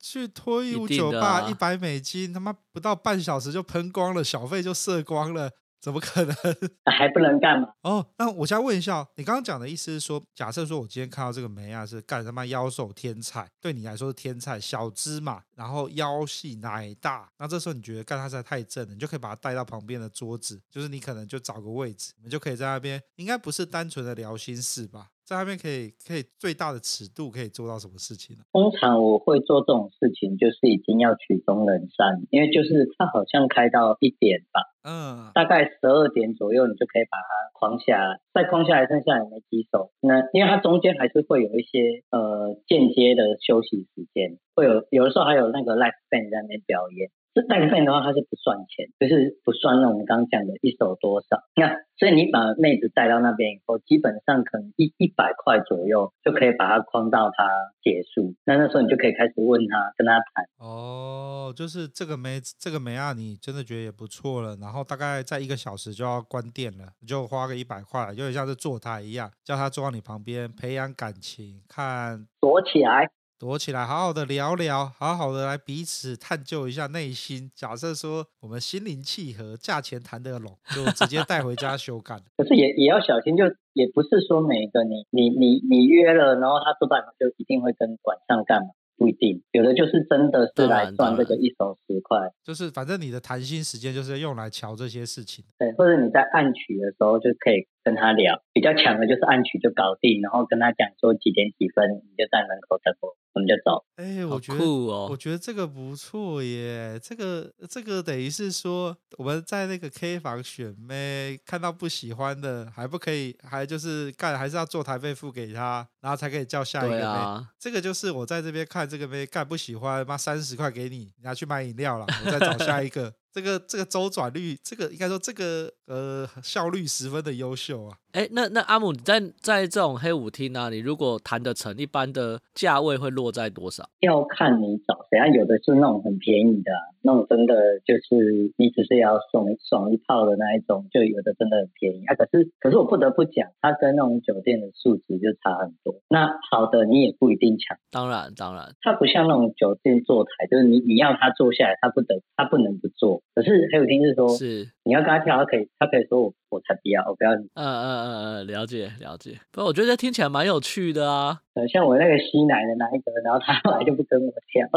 [0.00, 5.50] 去脱衣舞酒吧一百美金，他妈不到半小时就喷光了，小费就射光了。
[5.80, 6.34] 怎么可能？
[6.86, 7.68] 还不能干嘛？
[7.82, 25.08] 哦，那我想问一下，你刚刚讲的意思是说，假设说我今天看到这个梅啊，是干他妈妖兽天菜，对你来说是天菜，小芝麻，然后腰细奶大，那这时候你觉得干他实在太正了，你就可以把他带到旁边的桌子，就是你可能就找个位置，你们就可以在那边，应该不是单纯的聊心事吧？
[25.28, 28.44] 在那边可以可以最大的尺度可以做到什么事情呢？
[28.50, 39.92] 通常我会做这种事情，就是已经要曲终人散，因为就是它好像开到一点吧，嗯，大概十二点左右，你就可以把它框下来，再框下来剩下也没几首。
[40.00, 47.10] 那因为它中间还是会有一些呃间接的休息时间，会有有的时候还有那个 live band 在那边表演。
[47.38, 51.38] 这带费的话，它是不算钱，就是不算那我们刚刚讲的一手多少。
[51.54, 57.46] 那所以你把妹子带到那边以后，基本上可能一一百块左右就可以把它框到它
[57.80, 58.34] 结束。
[58.44, 60.44] 那那时候你就可以开始问他，跟他谈。
[60.58, 64.56] 哦，就是这个妹子，这个妹啊，你真的觉得也不错了。
[64.56, 73.08] 然后大概在一个小时就要关店了，你就花个一百块，有点像是坐台一样，叫他坐到你旁边，培养感情，看躲起来。
[73.38, 77.50] 躲起来，好好的聊聊，好好的来彼此探究一下内心。
[77.54, 82.16] 假设说我们心灵契合，价钱谈得拢，就直接带回家修改。
[82.36, 88.70] 可是也也要小心，就也不是说每个你你你你约了，然后他做到就一定会跟晚上干嘛。
[88.98, 95.44] 不一定，有的就是真的是来赚这个一手十块，就是反正你的谈心时间就是用来瞧这些事情。
[95.56, 103.84] 对，或者你在暗取的时候就可以跟他聊，比较强的就是暗取就搞定，然后跟他讲说几点几分你就在门口等我，我们就走。
[103.96, 117.02] 哎、欸，我觉得，哦、我觉得这个不错耶，这个这个等于是说我们在那个 K 房选妹，看到不喜欢的还不可以，还就是干还是要做台费付给他，然后才可以叫下一个妹。
[117.02, 118.88] 啊、这个就是我在这边看。
[118.88, 123.12] 这个妹干不喜欢，妈三十块给你，你拿去买饮料了，我再找下一个。
[123.38, 127.96] 这个这个周转率，这个应该说这个呃效率十分的优秀啊。
[128.12, 133.88] 哎，那那阿姆你在在这种黑舞厅啊，你如果谈得成，一般的价位会落在多少？
[134.00, 136.72] 要看你找谁啊，有的是那种很便宜的，
[137.02, 142.16] 那种真的就是你只是要爽爽一套的那一种，就有的真的很便宜啊。
[142.16, 146.00] 可是可是我不得不讲，它跟那种酒店的素质就差很多。
[146.08, 153.22] 那好的你也不一定抢，当然当然，它不像那种酒店坐台，就是你你要他坐下来，他不得他不能不坐。
[153.34, 157.44] 可是黑舞厅是说，是你要跟他跳，他可以他可以说我我才不要，我不要你。
[157.54, 159.38] 嗯嗯嗯嗯，了解了解。
[159.52, 161.40] 不过我觉得听起来蛮有趣的啊。
[161.72, 164.68] 像我那个吸奶的那一个，然后他后来就不跟我跳。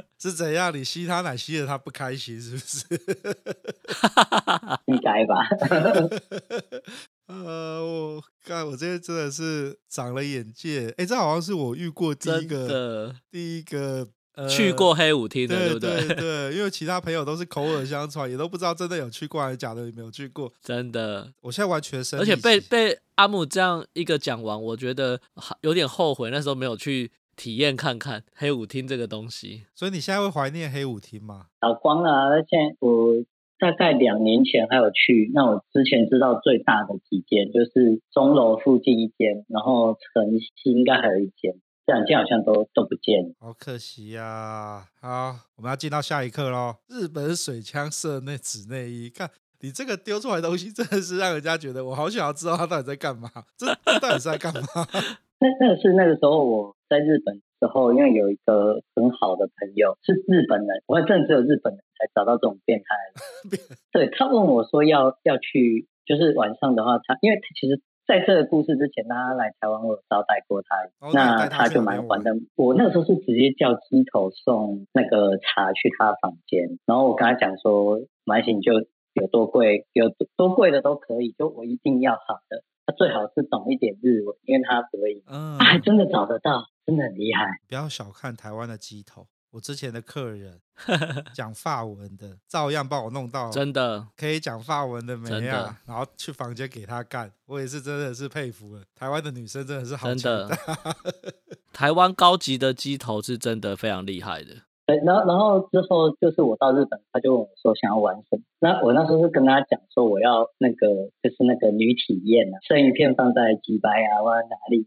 [0.18, 0.74] 是怎样？
[0.74, 2.86] 你吸他奶吸的他不开心，是不是？
[4.86, 5.46] 应该吧。
[7.28, 10.88] 呃，我看我这边真的是长了眼界。
[10.90, 14.08] 哎、欸，这好像是我遇过第一个第一个。
[14.34, 16.06] 呃、去过黑舞厅的，对对不对？
[16.08, 16.16] 对
[16.50, 20.52] 对，因为其他朋友都是口耳相传，也都不知道真的有去过还是假的，有没有去过？
[20.62, 25.20] 真的，我现在完全生，而且被被阿姆这样一个讲完，我觉得
[25.62, 29.66] 有点后悔，那时候没有去体验看看黑舞厅这个东西。
[29.74, 31.46] 所以你现在会怀念黑舞厅吗？
[31.60, 33.14] 老光了，而且我
[33.58, 35.30] 大概两年前还有去。
[35.34, 41.60] 那我之前知道最大的几间，就是钟楼附近一间，然后城西应该还有一间。
[41.90, 44.84] 这两件好像都都不见了，好可惜呀、啊！
[45.00, 46.76] 好，我们要进到下一课喽。
[46.86, 53.28] 日本水枪射内纸内衣，看你这个丢出来的东西，真的是让人家觉得我好想要知道他到底在干嘛。
[53.56, 54.86] 这这到底是在干嘛？
[55.42, 62.86] 那那个是那个时候我在日本的时候，因为有一个很好的朋友是日本人，我还真的只有日本人才找到这种变态。
[63.90, 67.82] 对，他问我说要要去，就是晚上的话，他因为他其实。
[68.10, 72.34] 在这个故事之前，他来台湾，我有招待过他，哦、那他就蛮欢的。
[72.56, 78.72] 我那个时候是直接叫机头送那个茶去他房间，然后我跟他讲说，买行就
[79.12, 87.46] 有多贵，有多贵的都可以，就我一定要好的，他最好是懂一点日文，因为他可以，嗯，他还真的找得到，真的很厉害。
[87.68, 89.28] 不要小看台湾的机头。
[89.52, 90.60] 我之前的客人
[91.34, 98.82] 讲法文的，照样帮我弄到，真的可以讲法文的美亚，然后去房间给他干，我也是真的是佩服了。
[98.94, 100.56] 台湾的女生真的是好强大，
[101.72, 104.54] 台湾高级的机头是真的非常厉害的。
[104.86, 110.86] 对，然后然后之后就是我到日本，他就问我说想要玩什么，那我那时候是跟他讲说我要那个
[111.22, 114.86] 就是那个女体验啊，生鱼片放在几百啊，或者哪里。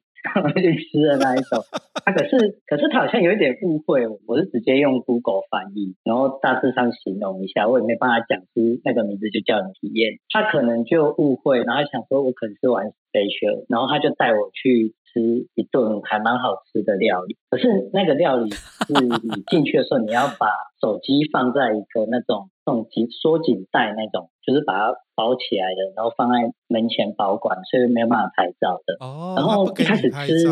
[0.56, 1.60] 去吃的那一种，
[2.06, 20.48] 他、 啊、可是可是他好像有一点误会，我是直接用 Google 翻译，然后大致上形容一下，我也没办法讲出那个名字就叫你体验，他可能就误会，然后想说我可能是玩 special，然后他就带我去吃一顿还蛮好吃的料理，可是那个料理是你进去的时候你要把
[20.82, 22.50] 手机放在一个那种。
[22.66, 28.96] 那种紧缩紧带那种，就是把它包起来的，然后放在门前保管，所以没有办法拍照的。
[29.06, 29.36] 哦。
[29.36, 30.48] 然后一开始吃，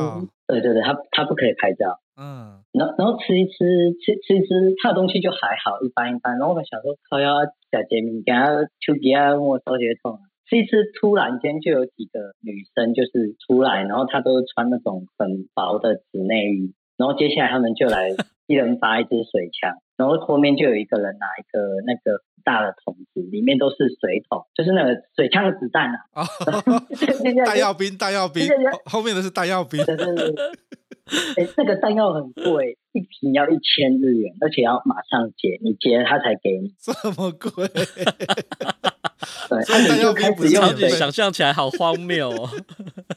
[0.45, 2.01] 对对对，他他不可以拍照。
[2.19, 2.59] 嗯。
[2.73, 6.37] 然后然后吃一吃，吃吃一吃，他的东西就还好，一般一般。
[6.37, 10.19] 然后我想说，他要假杰米，给他丘吉亚我手血痛。
[10.19, 18.09] 吃一吃，突然间就有几个女生就是出来，然后她都穿那种很薄的纸内衣，然后接下来他们就来
[18.47, 19.77] 一人发一支水枪。
[19.95, 25.99] 然后后面就有一个人拿一个那个大的桶子，里面都是水桶，就是那个水枪的子弹啊。
[26.13, 26.25] 哦，
[27.45, 28.43] 弹药兵，弹药兵，
[28.85, 29.83] 后面的是弹药兵。
[29.85, 30.35] 对对对。
[31.37, 36.73] 哎，这个弹药很贵，一瓶要一千日元，而且要马上结，你结了他才给你。
[36.79, 37.67] 这么贵？
[39.49, 42.49] 对，那你就开始用水，想象起来好荒谬哦。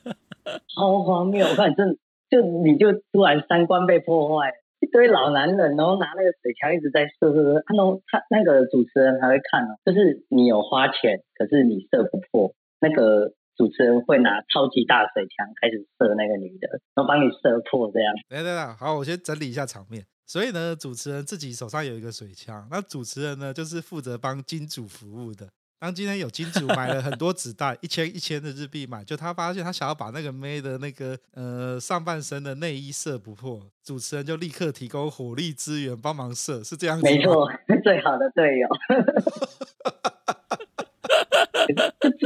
[0.76, 1.46] 好荒谬！
[1.46, 1.96] 我看你真
[2.28, 4.52] 就你就突然三观被破坏。
[4.80, 7.62] 一堆老男人，然后拿那个水枪一直在射，射射。
[7.64, 18.12] 他那他那个主持人还会看哦，就是你有花钱，可是你射不破，那个主持人会拿超级大水枪开始射那个女的，然后帮你射破这样。
[18.28, 20.04] 等等等，好，我先整理一下场面。
[20.26, 25.48] 所以呢，主持人自己手上有一个水枪，那主持人呢就是负责帮金主服务的。
[25.78, 37.10] 当今天有金主买了很多纸袋， 一千一千的日币买，就他发现他想要把那个妹的那个呃上半身的内衣射不破，主持人就立刻提供火力支援帮忙射，是这样子吗？
[37.10, 37.50] 没错，
[37.84, 38.68] 最好的队友，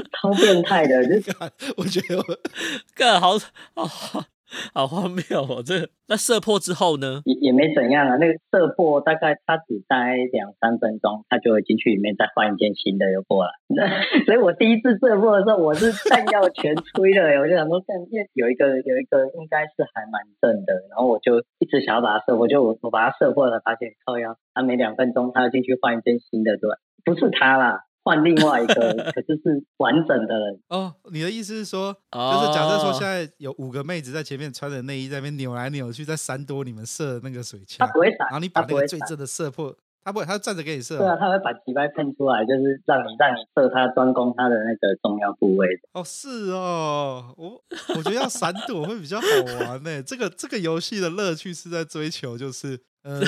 [0.21, 1.33] 超变态的，就
[1.77, 2.25] 我觉得我
[2.95, 3.33] 干好
[3.75, 3.91] 哦，
[4.73, 5.63] 好荒谬哦！
[5.65, 7.21] 这那射破之后呢？
[7.25, 8.17] 也也没怎样啊。
[8.17, 13.53] 那个射破大概他只待两三分钟，他就会进去里面再换一件新的又过来。
[14.25, 17.79] 所以我第一次射破的时候，我是弹药全吹了，我就想说，
[18.11, 26.71] 因为有一个有一个应该是还蛮正的，然后我就一直想要把它射破，就我把它射破了，发现靠腰，他没两分钟他要进去换一件新的，对，
[27.05, 27.85] 不是他啦。
[28.09, 30.95] 换另外一个， 可是是完整的人哦。
[31.13, 40.97] 你的意思是说，就是假设说现在有五个妹子在前面穿着内衣在那边扭来扭去，在闪躲你们射的那个水枪，他不会闪，然后你把那个最正的射破，他不会，他站着给你射。
[40.97, 45.69] 对啊，他会把击败喷出来，就是让你让你射他，专攻他的那个重要部位。
[45.93, 47.63] 哦，是哦，我
[47.95, 49.27] 我觉得要闪躲会比较好
[49.61, 50.03] 玩呢。
[50.03, 52.81] 这个这个游戏的乐趣是在追求，就是。
[53.03, 53.21] 呃，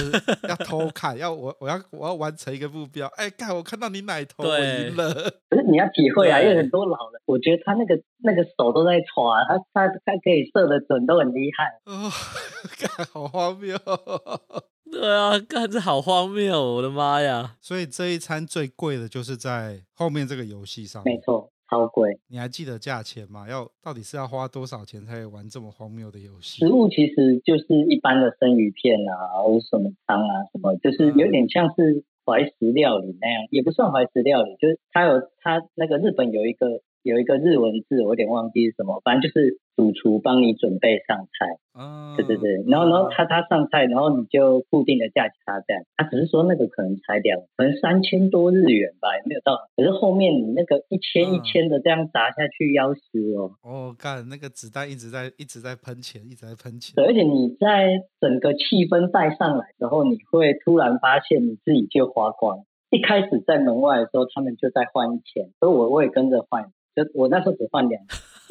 [0.49, 3.07] 要偷看，要我我要我要完成一个目标。
[3.17, 5.15] 哎，看我看到你奶头，我赢了。
[5.49, 11.81] 可是你要体会啊，因为很多老人，我觉得他那个那个手都在抓，他他他可以射得准，都很厉害。
[11.85, 12.11] 哦，
[12.79, 13.79] 看好荒谬。
[14.91, 17.55] 对啊，看这好荒谬，我的妈呀！
[17.61, 21.15] 所以这一餐最贵的就是在后面这个游戏上面。
[21.15, 21.53] 没错。
[21.71, 23.49] 超贵，你还记得价钱吗？
[23.49, 26.59] 要到底是要花多少钱才可以玩这么荒谬的游戏？
[26.59, 39.59] 食物其实就是一般的生鱼片啊，或者什么汤啊，什么就是有点像是怀石料理那样，也不算怀石料理，就是它有它那个日本有一个有一个日文字，我有点忘记是什么，反正就是。
[39.77, 53.01] 主厨帮你准备上菜，啊，对对对，然后然后他他上菜，然后你就固定的价钱他这样，他只是说那个可能才两，可能三千多日元吧，也没有到，可是后面你那个一千一千的这样砸下去，要死
[53.37, 53.53] 哦。
[53.63, 56.93] 哦，干，那个子弹一直在一直在喷钱，一直在喷钱。
[56.95, 62.67] 对，而且你在整个气氛带上来之后，你会突然发现你自己就花光。
[62.91, 68.03] 一开始在门外的时候，他们就在换钱，所以我我也跟着换，就我那时候只换两。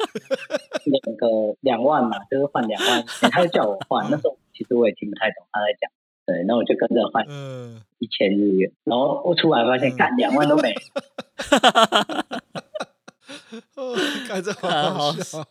[0.86, 1.26] 两个
[1.60, 4.10] 两万嘛，就是换两万，他就叫我换。
[4.10, 5.90] 那时候其实我也听不太懂他在讲，
[6.24, 8.72] 对，那我就跟着换，嗯，一千日元。
[8.84, 10.72] 然后我出来发现，干两万都没。
[13.76, 13.94] 哦，
[14.26, 15.44] 干这好笑。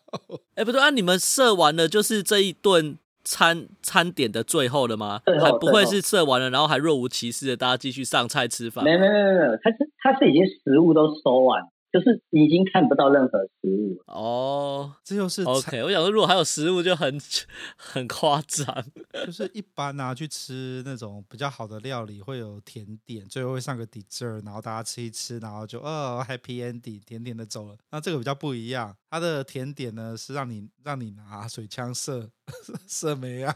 [0.56, 5.22] 哎，不对啊，你们射完了就是这一顿餐餐点的最后了吗？
[5.40, 8.84] 还不会是射完了，然后还若无其事的大家继续上菜吃饭？
[8.84, 11.62] 没没没没没，他是他是已经食物都收完。
[11.92, 15.82] 就是已经看不到任何食物哦，这就是 OK。
[15.84, 17.20] 我想说，如果还有食物，就很
[17.78, 18.86] 很夸张。
[19.26, 27.76] 就是一般拿、啊、去吃那种比较好的料理，会有甜点，最后会上个 dessert，然后大家吃一吃，然后就哦 happy ending，甜甜的走了。
[27.92, 32.30] 那这个比较不一样，它的甜点呢是让你让你拿水枪射
[32.88, 33.56] 射没啊，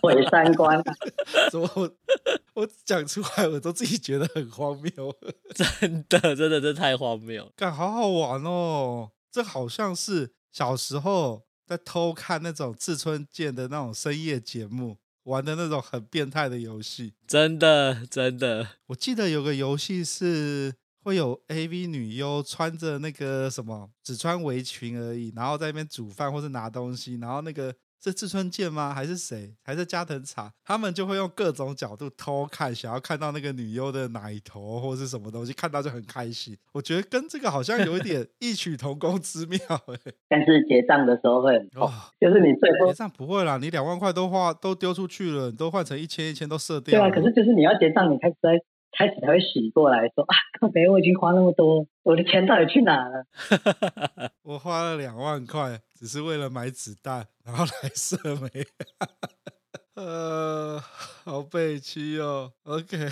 [0.00, 0.82] 毁三观。
[1.52, 1.68] 怎么
[2.58, 4.90] 我我讲出来，我都自己觉得很荒谬。
[5.54, 7.52] 真的，真的，真的太荒谬。
[7.54, 9.12] 干，好好玩哦！
[9.30, 17.14] 这好像是小时候在偷看那种志村健的那种深夜节目玩的那种很变态的游戏。
[17.28, 27.72] 真的，真的，我记得有个游戏是会有 AV 女优穿着那个什么，只穿围裙而已，然后在那边煮饭或是拿东西，然后那个。
[28.02, 28.94] 是志村健吗？
[28.94, 29.54] 还是谁？
[29.62, 30.52] 还是加藤茶？
[30.64, 36.56] 他们就会用各种角度偷看，想要看到那个女优的奶头或是什么东西，看到就很开心。
[36.72, 40.14] 我觉得跟这个好像有一点 异曲同工之妙哎、欸。
[40.28, 47.00] 但是结账的时候会很痛，就是你最后结账不会啦，你两万块都花都丢出去了，你都换成一千一千都射掉。
[47.00, 48.50] 对啊，可是就是你要结账，你开始在
[48.96, 53.24] 开始才会醒过来说啊，靠北，我已经花那么多，我的钱到底去哪了？
[54.44, 55.80] 我花了两万块。
[55.98, 58.48] 只是为了买子弹，然后来射没？
[60.00, 60.78] 呃，
[61.24, 62.52] 好悲戚哦。
[62.62, 63.08] OK，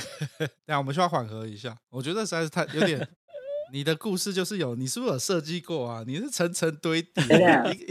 [0.67, 1.77] 那我们需要缓和一下。
[1.91, 3.09] 我觉得实在是太有点，
[3.75, 6.05] 你的故事就是有，你是不是有设计过啊？
[6.07, 7.25] 你是层层堆叠。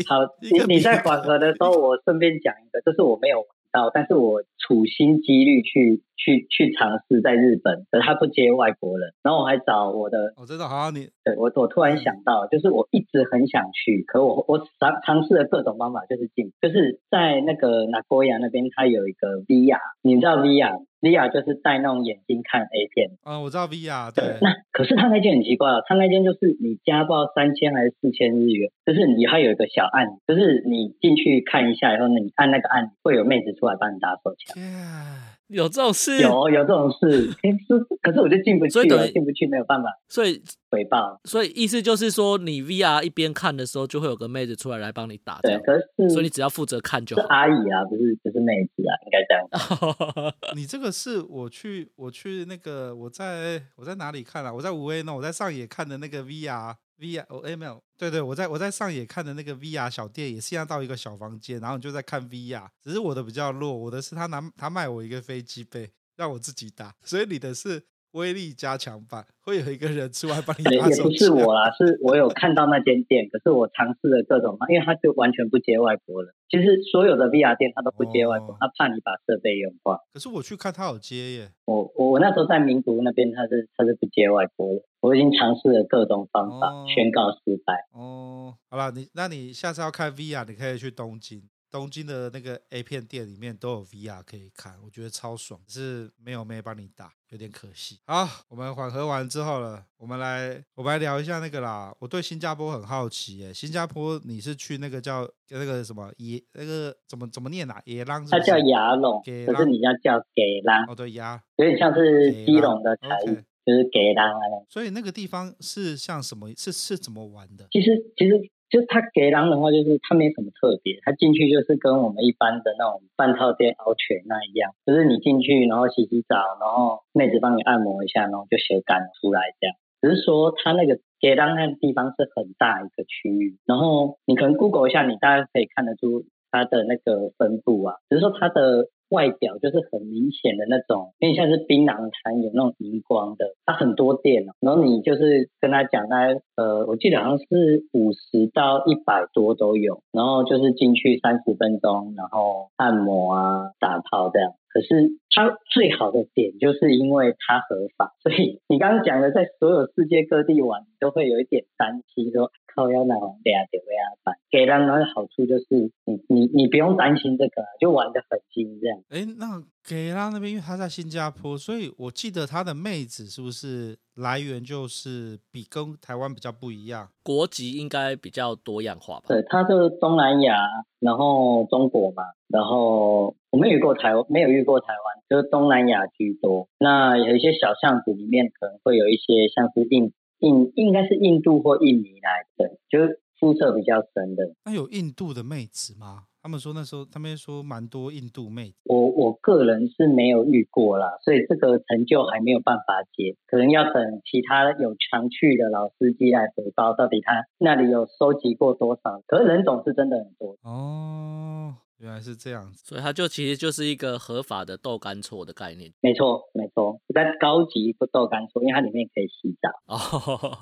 [0.08, 6.02] 好，你你在缓和的时候，我顺便讲一个，就是我没有玩到，但是我处心积虑去。
[6.18, 34.56] 去去尝试在日本，可是他不接外国人，然后我还找我的，我知道，好像你对我我突然想到，就是我一直很想去，可我我尝尝试了各种方法，就是进，就是在那个那国亚那边，它有一个 VR，你知道 VR，VR 就是戴那种眼镜看 A 片，嗯，我知道 VR，对，对，那可是他那间很奇怪哦，他那间就是你加报三千还是四千日元，就是你还有一个小按，就是你进去看一下以后呢，你按那个按会有妹子出来帮你打手枪。
[34.56, 35.35] Yeah.
[35.48, 36.20] 有这种事？
[36.20, 41.20] 有有这种事，可是可是我就进不去了，进不去没有办法，所以回报。
[41.24, 45.40] 所以意思就是说，你 VR 一边看的时候，就会有个妹子出来来帮你打。
[45.42, 47.22] 对，可是所以你只要负责看就好。
[47.22, 50.34] 是阿姨啊，不是不是妹子啊，应该这样。
[50.56, 54.54] 你这个是我去我去那个我在我在哪里看啊？
[54.54, 67.86] 我在五 A 呢，我在上野看的那个 VR VR 哦，哎没有，对对，我在我在上野看的那个 VR 小店也是一样，到一个小房间，然后你就在看 VR，只是我的比较弱，我的是他拿他卖我一个飞机杯让我自己打，所以你的是。
[68.16, 71.04] 威力加强版会有一个人出来帮你打手。
[71.04, 76.34] 也不是我啦，是我有看到那间店，可是我尝试了各种，因为他就完全不接外国人。
[76.50, 80.00] 其实所有的 VR 店他都不接外国，哦、他怕你把设备用坏。
[80.14, 81.52] 可是我去看他有接耶。
[81.66, 84.82] 我我我那时候在名古屋那边，他是他是不接外国的。
[85.02, 87.74] 我已经尝试了各种方法，哦、宣告失败。
[87.92, 91.44] 哦，好了，你那你下次要看 VR，你可以去东京。
[91.76, 98.00] 东京的那个 A 片店里面都有 VR 可以看，我觉得超爽，只是没有妹帮你打，有点可惜。
[98.06, 101.94] 好，我们缓和完之后了，我们来我们来聊一下那个啦。
[102.00, 107.82] 我对新加坡很好奇耶，新加坡你是去那个叫那个什么野那个怎么怎么念啊？
[107.84, 108.26] 野狼？
[108.26, 110.86] 它叫牙龙，可是你要叫给狼。
[110.88, 114.64] 哦，对，牙，有点像是基隆的台语，就是给狼啊。
[114.70, 116.50] 所以那个地方是像什么？
[116.56, 117.68] 是是怎么玩的？
[117.70, 118.50] 其实其实。
[118.70, 129.76] 就他给狼的话，就是他没什么特别，他进去就是跟我们一般的那种半套店凹拳那一样，就是你进去然后洗洗澡，然后妹子帮你按摩一下，然后就洗干出来这样。
[130.02, 138.90] 只是说他那个给狼那个地方是很大一个区域，然后你可能 Google 一下，你大概可以看得出它的那个分布啊，只是说它的。
[139.16, 154.52] 外表就是很明显的那种，因为像是槟榔摊有那种荧光的，它很多店，然后你就是跟他讲，他呃，我记得好像是五十到一百多都有，然后就是进去三十分钟，然后按摩啊、打炮这样。
[154.68, 162.52] 可是它最好的点就是因为它合法， 所以你刚刚讲的在所有世界各地玩都会有一点担心说。
[162.76, 165.66] 靠腰那种两点为阿办，给人的好处就是
[166.04, 169.00] 你你你不用担心这个，就玩得很精这样。
[169.10, 177.08] 哎，那给拉那边，因为他在新加坡，所以我记得他的妹子是不是来源就是比跟台湾比较不一样？
[177.24, 179.26] 国籍应该比较多样化吧？
[179.28, 180.58] 对，他就是东南亚，
[181.00, 186.68] 然后中国嘛，然后我没遇过台湾，没有遇过台湾，就是东南亚居多。
[186.80, 190.12] 那有一些小巷子里面可能会有一些像是印。
[190.40, 194.56] 印应该是印度或印尼来的，就是肤色比较深的。
[194.66, 196.24] 那有印度的妹子吗？
[196.42, 198.76] 他们说那时候他们说蛮多印度妹子。
[198.86, 209.22] 我我个人是没有遇过啦，所以这个成就还没有办法接，可能要等其他有常去的老司机来回报，到底他那里有收集过多少。
[209.26, 211.76] 可是人种是真的很多哦。
[211.98, 215.92] 原来是这样子，所以它就其实就是一个合法的豆干厝的概念。
[216.02, 219.70] 没错，没错，但高级不豆干厝，因为它里面可以洗澡。
[219.88, 220.58] 哦，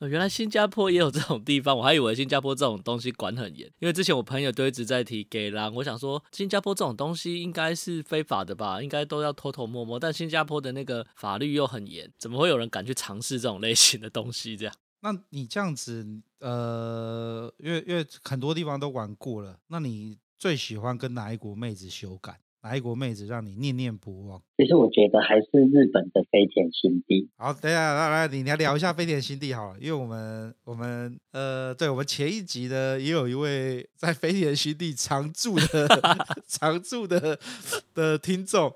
[0.00, 3.66] 原来新加坡也有这种地方，我还以为新加坡这种东西管很严。
[3.78, 9.98] 因为之前我朋友都一直在提给狼，我想说新加坡这种东西应该是非法的吧，应该都要偷偷摸摸。
[9.98, 14.54] 但新加坡的那个法律又很严，怎么会有人敢去尝试这种类型的东西？
[14.56, 14.74] 这样？
[15.00, 16.06] 那你这样子，
[16.40, 22.40] 呃，因为因为很多地方都玩过了，那你最喜欢跟哪一国妹子修改？
[22.66, 24.42] 哪一国妹子让你念念不忘？
[24.56, 27.30] 其实我觉得还是日本的飞田新地。
[27.36, 35.88] 好，等一下来来，你来聊一下飞田新地好了，因为我们我们呃，对我们前一集呢，也有一位在飞田新地常驻的
[36.48, 37.38] 常驻的
[37.94, 38.72] 的听众，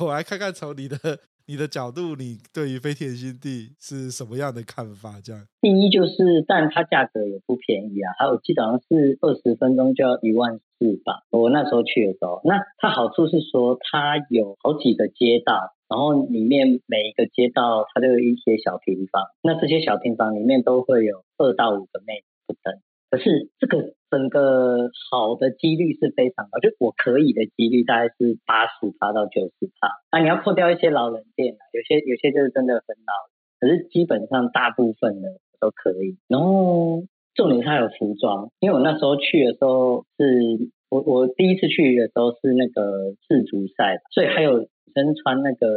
[0.00, 1.20] 我来看看从你的。
[1.46, 5.20] 你的角度，你对于飞天新地是什么样的看法？
[5.22, 11.20] 这样，第一就是，但它价格也不便宜啊，还有基本上是二十分钟就要一万四吧。
[11.28, 22.80] 我那时候去的时候，那它好处是说，它有好几个街道，然后里面每一个街道它都有一些小平房，那这些小平房里面都会有二到五个妹子不等。
[23.14, 29.88] 可是这个整个好的几率是非常高，就我可以的几率大概是八十趴到九十趴。
[30.10, 33.12] 那你要扣掉一些老人店啊，有些有些就是真的很老，
[33.60, 35.28] 可是基本上大部分的
[35.60, 36.18] 都可以。
[36.26, 37.04] 然后
[37.36, 45.68] 重点是它有服装，因为我那时候去的时候是我我第一次去的时候是那个世足赛，所以还有女生穿那个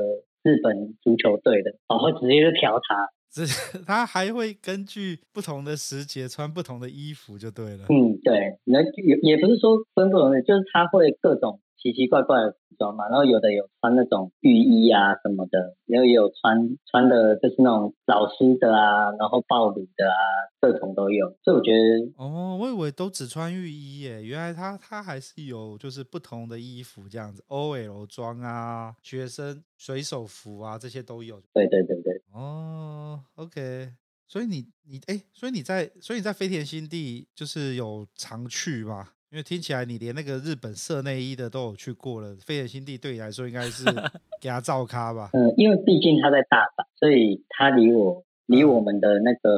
[0.41, 3.09] 日本足球队的，然后直接就调他。
[3.30, 3.45] 这
[3.86, 7.86] 他 还会根据不同的时节穿不同的衣服就对了。
[7.89, 11.59] 嗯，对，那也也不是说分不同的，就是他会各种。
[11.80, 20.17] 奇奇怪怪的服装嘛，然后有的有穿那种浴衣啊什么的，然后也有穿穿的就是那种老师的啊，然后暴露的啊，
[20.59, 21.38] 各种都有。
[21.43, 31.39] 所以我觉得，哦，我以为都只穿浴衣耶，原来他他还是有就是不同的衣服这样子，OL 装啊，学生水手服啊这些都有。
[31.53, 32.07] 对对对对。
[32.38, 33.89] 哦，OK，
[34.27, 39.09] 所以你你哎，所以你在所以你在飞田新地就是有常去吗？
[39.31, 43.83] 因为听起来你连那个日本色内衣的都有去过了，飞田新地对你来说应该是
[44.39, 45.31] 给他照咖吧？
[45.33, 49.49] 嗯，因为毕竟他在大阪，所以他离我离我们的那个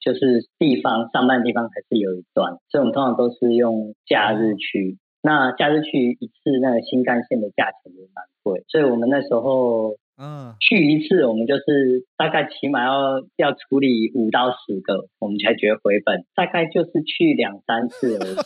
[0.00, 4.98] 就是地方上班的地方还是有一段，所以我们通常都是用假日去。
[5.22, 9.96] 那假日去一次，那个新干线的价钱也蛮贵，所以我们那时候。
[10.18, 16.24] 嗯，去一次我们就是大概起码要要处理五到十个，我们才觉得回本。
[16.34, 18.36] 大概就是去两三次而已。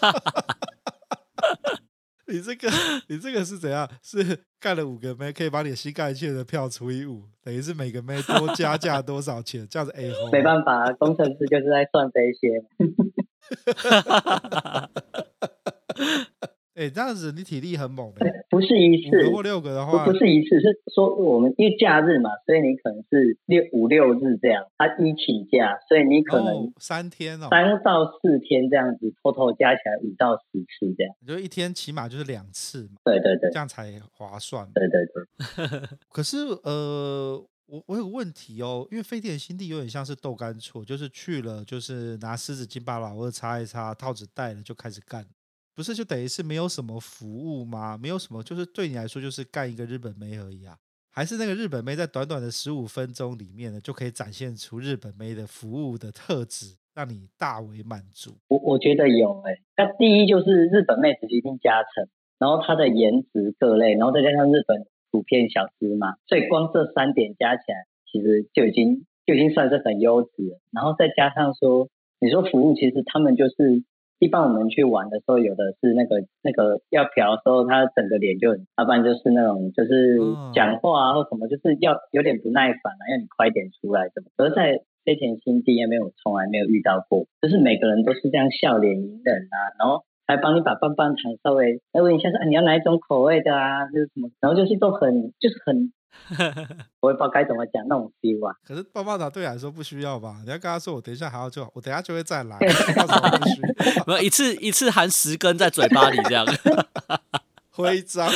[2.27, 2.69] 你这个
[3.09, 3.89] 你这个是怎样？
[4.03, 9.67] 是干了五个妹可以把你新干线的票除以五，等于是每个妹多加价多少钱？
[9.69, 10.31] 这样子 A 红。
[10.31, 12.63] 没办法，工程师就是在算这些。
[16.81, 18.27] 哎，这样子你体力很猛的。
[18.49, 34.67] 不是一次，五或六个的话，不是一次，是说我们因为假日嘛，所以你可能是六五六日这样，他一请假，所以你可能、哦、三天哦，三到四天这样子，偷偷加起来五到十次这样，你就一天起码就是两次嘛，对对对，这样才划算。
[34.73, 35.89] 对对对。
[36.11, 45.25] 可是呃，我我有个问题哦，因为飞天新地有点像是豆干厝，就是去了就是拿湿纸巾把老二擦一擦，套子戴了就开始干。
[45.81, 47.97] 不是就等于是没有什么服务吗？
[47.97, 50.77] 没有什么，就是对你来说就是干一个日本妹而已啊？
[51.11, 58.33] 还是那个日本妹在短短的十五分钟里面呢，就可以展现出日本妹的服务的特质，让你大为满足？
[58.49, 62.07] 我我觉得有哎、那第一就是日本妹子一定加成，
[62.39, 70.61] 然后她的颜值各类，然后再加上日本普遍小资嘛，所以光这三点加起来，其实就已经就已经算是很优质了。
[70.73, 71.89] 然后再加上说，
[72.21, 73.83] 你说服务，其实他们就是。
[74.21, 80.21] 一般我们去玩的时候，有的是那个那个要嫖的时候，他整个脸就很，要不然就是那种就是
[80.55, 84.29] 讲话啊或什么，就是要有点不耐烦啊，要你快点出来什么。
[84.37, 95.93] 而在飞田新地那边，我从来没有遇到过，就是每个人都是这样笑脸迎人啊，然后还帮你把棒棒糖稍微来问一下说，说啊你要哪一种口味的啊，就是什么，然后就是都很就是很。
[97.01, 98.57] 我也不知道该怎么讲那种 feel 啊。
[98.65, 100.41] 可是棒棒糖对你来说不需要吧？
[100.45, 102.59] 你要跟他说，我等一下还要做，我等一下就会再来。
[102.61, 102.67] 不
[103.49, 106.47] 需要没有一次一次含十根在嘴巴里这样，
[107.71, 108.31] 徽章。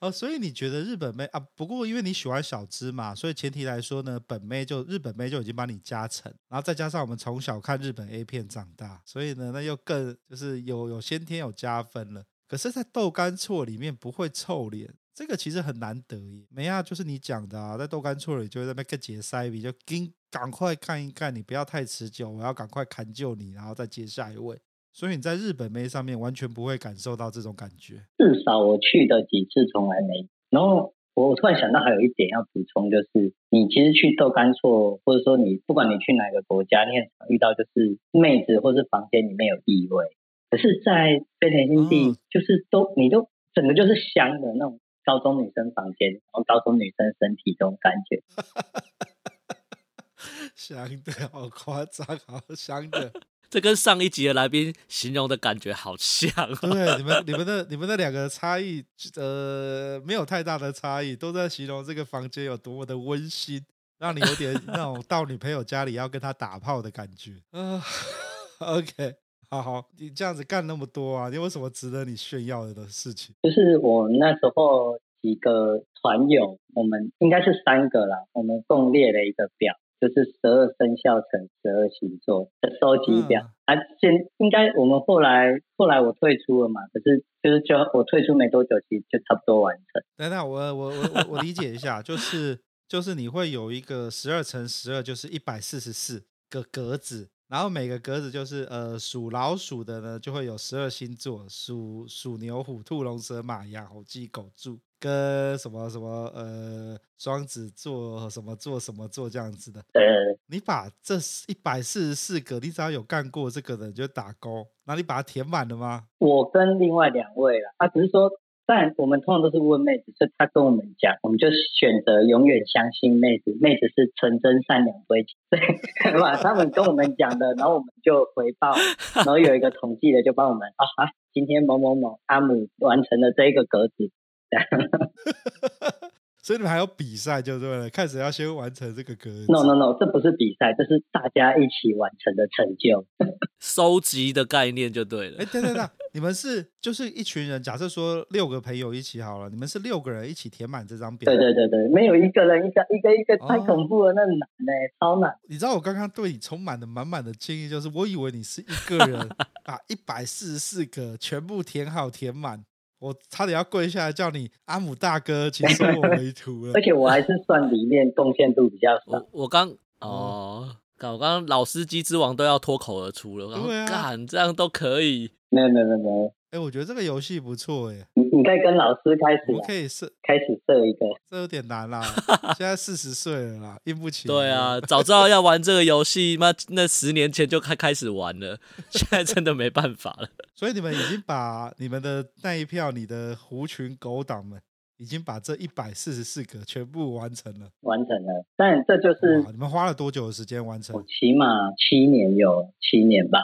[0.00, 1.40] 哦，所以你觉得日本妹啊？
[1.54, 12.24] 不过因为你喜欢小资嘛，所以前提来说呢，本妹就日本妹就已经帮你加成，然后再加上我们从小看日本 A 片长大，所以呢，那又更就是有有先天有加分了。
[12.46, 14.92] 可是，在豆干错里面不会臭脸。
[15.14, 24.58] 这个其实很难得耶，没啊，就是你讲的啊，在豆干厝里就会在那个接塞比，就赶赶快干一干，你不要太持久，我要赶快砍救你，然后再接下一位。
[24.92, 28.02] 所以你在日本妹上面完全不会感受到这种感觉。
[28.18, 30.28] 至少我去的几次从来没。
[30.50, 40.06] 然后我突然想到还有一点要补充，就是你其实去豆干厝，或者说你不管你去哪个国家，你很常遇到就是妹子或是房间里面有异味。
[40.50, 44.80] 可是，在飞田新地，哦、就是都你都整个就是香的那种。
[45.04, 48.22] 高中女生房间，然后高中女生身体这种感觉，
[50.56, 53.12] 想的好夸张，好想的，
[53.50, 56.30] 这跟上一集的来宾形容的感觉好像。
[56.56, 58.84] 对，你们、你们的、你们的两个差异，
[59.16, 63.64] 呃，没有太大的差异，都在形容这个房间有多么的温馨，
[63.98, 67.42] 让你有点那种到女朋友家里要跟她打炮的感觉。
[67.50, 67.82] 啊，
[68.58, 69.16] OK。
[69.54, 73.36] 好好，你这样子干那么多啊，你有什么值得你炫耀的事情？
[73.42, 83.42] 就是我那时候几个团友，我们应该是三个啦，我们共列了一个表，就是十二生肖乘十二星座的收集表。
[83.66, 90.02] 嗯、啊，先应该我们后来后来我退出了嘛，可是就是就我退出没多久，其实就差不多完成。
[90.16, 97.28] 等等，我我我我理解一下，就是就是你会有一个十二乘十二，就是一百四十四个格子。
[97.48, 109.80] 然后每个格子就是呃属老鼠的呢，就会有十二星座，属属牛、虎、兔、龙、蛇、马、羊、猴、鸡、狗、猪，跟什么什么呃双子座什么座什么座这样子的。
[109.92, 110.02] 呃，
[110.46, 111.16] 你把这
[111.46, 114.66] 一百四十四个，你只要有干过这个的，你就打勾。
[114.84, 116.06] 那你把它填满了吗？
[116.18, 118.30] 我跟另外两位了，他只是说。
[118.66, 126.36] 但我们通常都是问妹子，所以他跟我们讲，我们就选择永远相信妹子，妹子是纯真善良不会欺骗，对吧？
[126.36, 128.74] 他们跟我们讲的，然后我们就回报，
[129.16, 134.10] 然后有一个统计的就帮我们啊，今天某某某阿姆完成了这一个格子。
[136.44, 139.46] 所以你们还有比赛就对了，看谁要先完成这个格子。
[139.48, 143.06] No No No，这不是比赛，这是大家一起完成的成就。
[143.58, 145.38] 收集的概念就对了。
[145.38, 145.82] 哎，对对对，
[146.12, 151.32] 你们是就是一群人，假设说六个朋友一起好了，你们是六个人一起填满这张表。
[151.32, 155.34] 对对对对，没有一个人一个一个一个太恐怖了，那难呢，超难。
[155.48, 159.18] 你知道我刚刚对你充满了满满的敬意，就是我以为你是一个人
[159.64, 162.62] 把一百四十四个全部填好填满。
[163.04, 166.72] 我差点要跪下来叫你阿姆大哥，请收我为徒了。
[166.74, 169.22] 而且我还是算里面贡献度比较少。
[169.30, 173.60] 我我刚哦，搞我刚刚老司机之王都要脱口而出了。
[173.60, 175.32] 对啊，干这样都可以。
[175.50, 176.32] 没有没有没有。
[176.54, 177.96] 哎，我觉得这个游戏不错哎。
[178.14, 182.00] 你你可以跟老师开始，我可以设开始设一个，这有点难啦。
[182.56, 184.28] 现在四十岁了啦，硬不起。
[184.28, 188.56] 对啊，早知道要 玩这个游戏，那那十年前就开开始玩了。
[188.88, 190.28] 现在真的没办法了。
[190.54, 194.60] 所以你们已经把你们的那一票，你的狐群狗党们，
[194.98, 197.70] 已经把这一百四十四个全部完成了。
[197.80, 201.04] 完成了，但这就是你们花了多久的时间完成？
[201.08, 203.40] 起码七年有七年吧。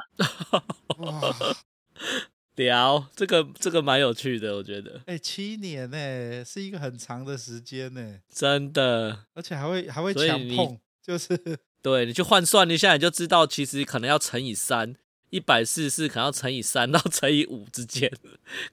[0.99, 1.21] 哇
[2.61, 4.99] 聊这个这个蛮有趣的，我觉得。
[5.07, 9.25] 哎、欸，七年呢，是一个很长的时间呢，真的。
[9.33, 14.95] 而且还会还会强碰，就是 对你去换算一下，你就知道其实可能要乘以三，
[15.31, 18.13] 一百四十四可能要乘以三到乘以五之间，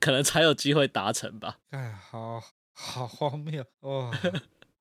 [0.02, 1.60] 可能才有机会达成吧。
[1.70, 4.12] 哎，好好荒谬哦，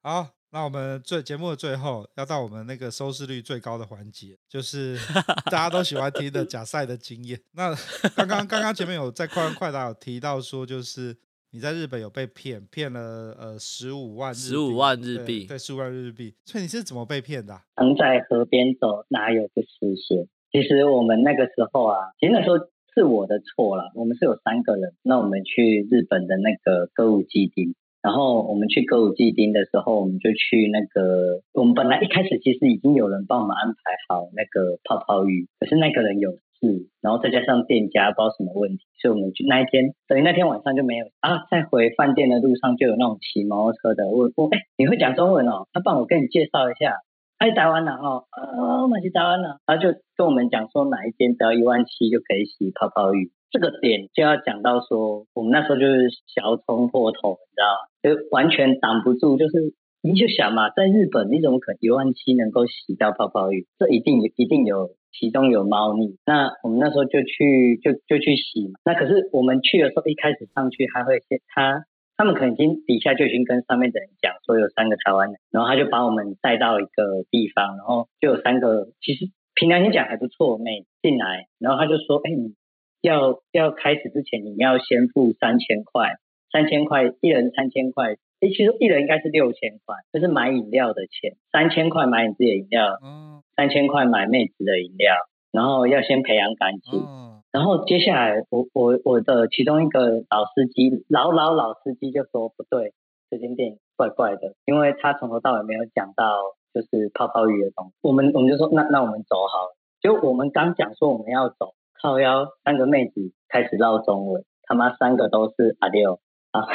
[0.02, 0.32] 好。
[0.56, 4.96] 那我们最节目的最后要到我们那个收视率最高的环节，就是
[5.52, 7.38] 大家都喜欢听的假赛的经验。
[7.52, 7.74] 那
[8.16, 11.14] 刚刚刚刚前面有在快问快答有提到说，就是
[11.50, 16.34] 你在日本有被骗，骗了呃十五万十五万日币，对，十五万日币。
[16.46, 17.60] 所以你是怎么被骗的啊？
[17.76, 20.26] 常在河边走，哪有不湿鞋？
[20.50, 22.56] 其实我们那个时候啊，其实那时候
[22.94, 23.92] 是我的错了。
[23.94, 27.74] 我们是有三个人，那我们去日本的那个歌舞伎町。
[28.06, 33.74] 然后我们去歌舞伎町的时候，我们就去那个，我们本来一开始其实已经有人帮我们安排
[34.08, 41.50] 好那个泡泡浴，可是那个人有事，然后再加上店家不知道什么问题，所以我们去那一天，等于那天晚上就没有啊。
[41.50, 45.66] 在回饭店的路上就有那种骑摩托车的，我我哎，你会讲中文哦？
[45.72, 46.94] 他帮我跟你介绍一下，
[47.38, 53.32] 哎，台湾了哦，啊，我们去台湾了，他就跟我们讲说哪一间只要一万七就可以洗泡泡浴。
[53.48, 57.78] 这个点就要讲到说，我们那时候就是小冲破头，你知道吗？
[58.06, 63.66] 就完全挡不住，就是你就想嘛，在日本你怎么可能一万七能够洗到泡泡浴？
[63.80, 66.16] 这一定一定有其中有猫腻。
[66.24, 68.78] 那我们那时候就去就就去洗嘛。
[68.84, 71.84] 那可是我们去的时候，一开始上去还会先他
[72.16, 79.26] 他们可能已经底下就已经跟上面的人讲说有三个台湾人，然后他就把我们带到一个地方，然后就有三个其实
[79.56, 82.54] 平常心讲还不错，妹进来，然后他就说，哎你。
[83.02, 86.16] 要要开始之前，你要先付三千块，
[86.56, 95.14] 三千块一人三千块，诶，其实一人应该是六千块，就是买饮料的钱，三千块买你自己的饮料，嗯，三千块买妹子的饮料，
[95.52, 102.94] 然后要先培养感情，嗯，然后接下来我我我的其中一个老司机，老老老司机就说不对，
[103.28, 106.24] 这间店怪怪的，因为他从头到尾没有讲到
[106.72, 111.74] 就是泡泡浴的东西，我们我们就说那那我们走好了，就我们刚讲说我们要走。
[112.02, 116.20] 靠腰，三个妹子开始唠中文，他妈三个都是阿六
[116.60, 116.66] 啊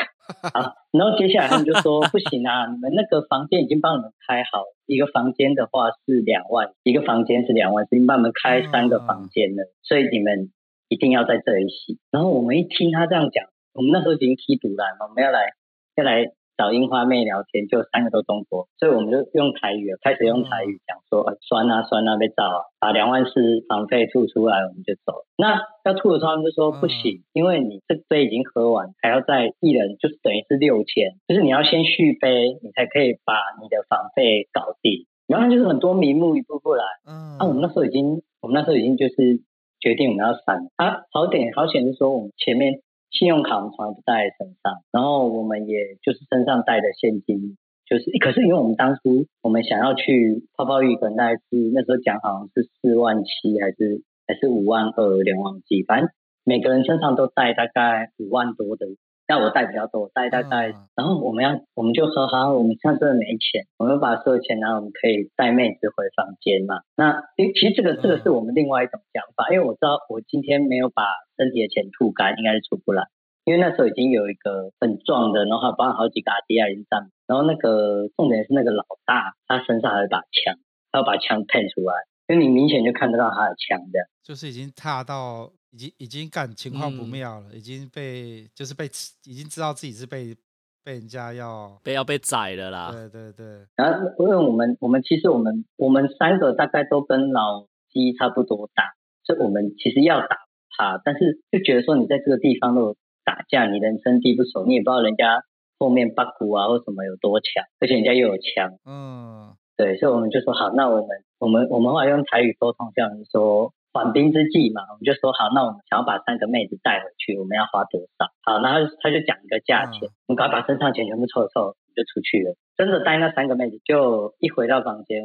[0.53, 0.75] 好！
[0.91, 10.51] 然后接下来他们就说不行啊，你们那个房间已经帮你们开好，一个房间的话是两万，一个房间是两万，已经帮你们开三个房间了，所以你们
[10.87, 11.99] 一定要在这里洗。
[12.11, 15.53] 然后我们一听他这样讲，我们那时候已经踢赌了，我们要来
[15.95, 16.31] 要来。
[16.61, 25.25] 找樱花妹聊天，就三个都中国，所以我们就用台语，开始用台语讲说，呃，酸啊酸啊，被照啊，把两万四房费吐出来，我们就走。
[25.35, 35.07] 那要吐的时候，他们就说不行，因为你这杯已经喝完，还要再一人就是等于是六千，就是你要先续杯，你才可以把你的房费搞定。
[35.25, 39.41] 然后就是很多名目一步步来，嗯，啊，我们那时候已经，我们那时候已经就是
[39.79, 40.69] 决定我们要散。
[40.75, 42.81] 啊，好点好险是说我们前面。
[43.11, 56.09] 信用卡我们从来不带在身上，然后我们也就是身上带的现金，就是可是因为我们当初我们想要去泡泡浴，大概是那时候讲好像是四万七还是还是五万二，有点忘记，反正
[56.43, 58.87] 每个人身上都带大概五万多的。
[59.31, 66.81] 那我带比较多，带带带，然后我们要，我们就说好，我们现在真的没钱，我们把所有钱拿，我们可以带妹子回房间嘛。
[66.97, 71.07] 那其实这个这个是我们另外一种想法，因为我知道我今天没有把
[71.37, 73.07] 身体的钱吐干，应该是出不来。
[73.45, 80.59] 因为那时候已经有一个很壮的，然后还帮了好几个阿迪亚人站，然后那个重点是那个老大，他身上还有一把枪，
[80.91, 81.95] 他要把枪喷出来，
[82.27, 85.53] 因为你明显就看得到他的枪的，就是已经踏到。
[85.71, 88.85] 已经已经感情况不妙了，嗯、已经被就是被
[89.25, 90.35] 已经知道自己是被
[90.83, 92.91] 被人家要被要被宰了啦。
[92.91, 93.65] 对对对。
[93.75, 98.93] 然后因为我们我们其实我们我们三个大概都跟老鸡差不多大，
[99.23, 100.37] 所以我们其实要打
[100.77, 105.43] 他，但是就觉得说你在这个地方都打架，你人生地不熟，你也不知道人家
[105.79, 108.77] 后面八股啊或什么有多强，而且人家又有枪。
[108.85, 109.55] 嗯。
[109.77, 111.07] 对，所以我们就说好，那我们
[111.39, 113.73] 我们我们后来用台语沟通，这样说。
[113.93, 118.31] 缓兵之计嘛，我们就说好，那我们想要把三个妹子带回去，我们要花多少？
[118.41, 122.55] 好，然后他就讲一个价钱，嗯、我们赶快把身上钱全部凑凑，就出去了。
[122.77, 125.23] 真的带那三个妹子，就一回到房间，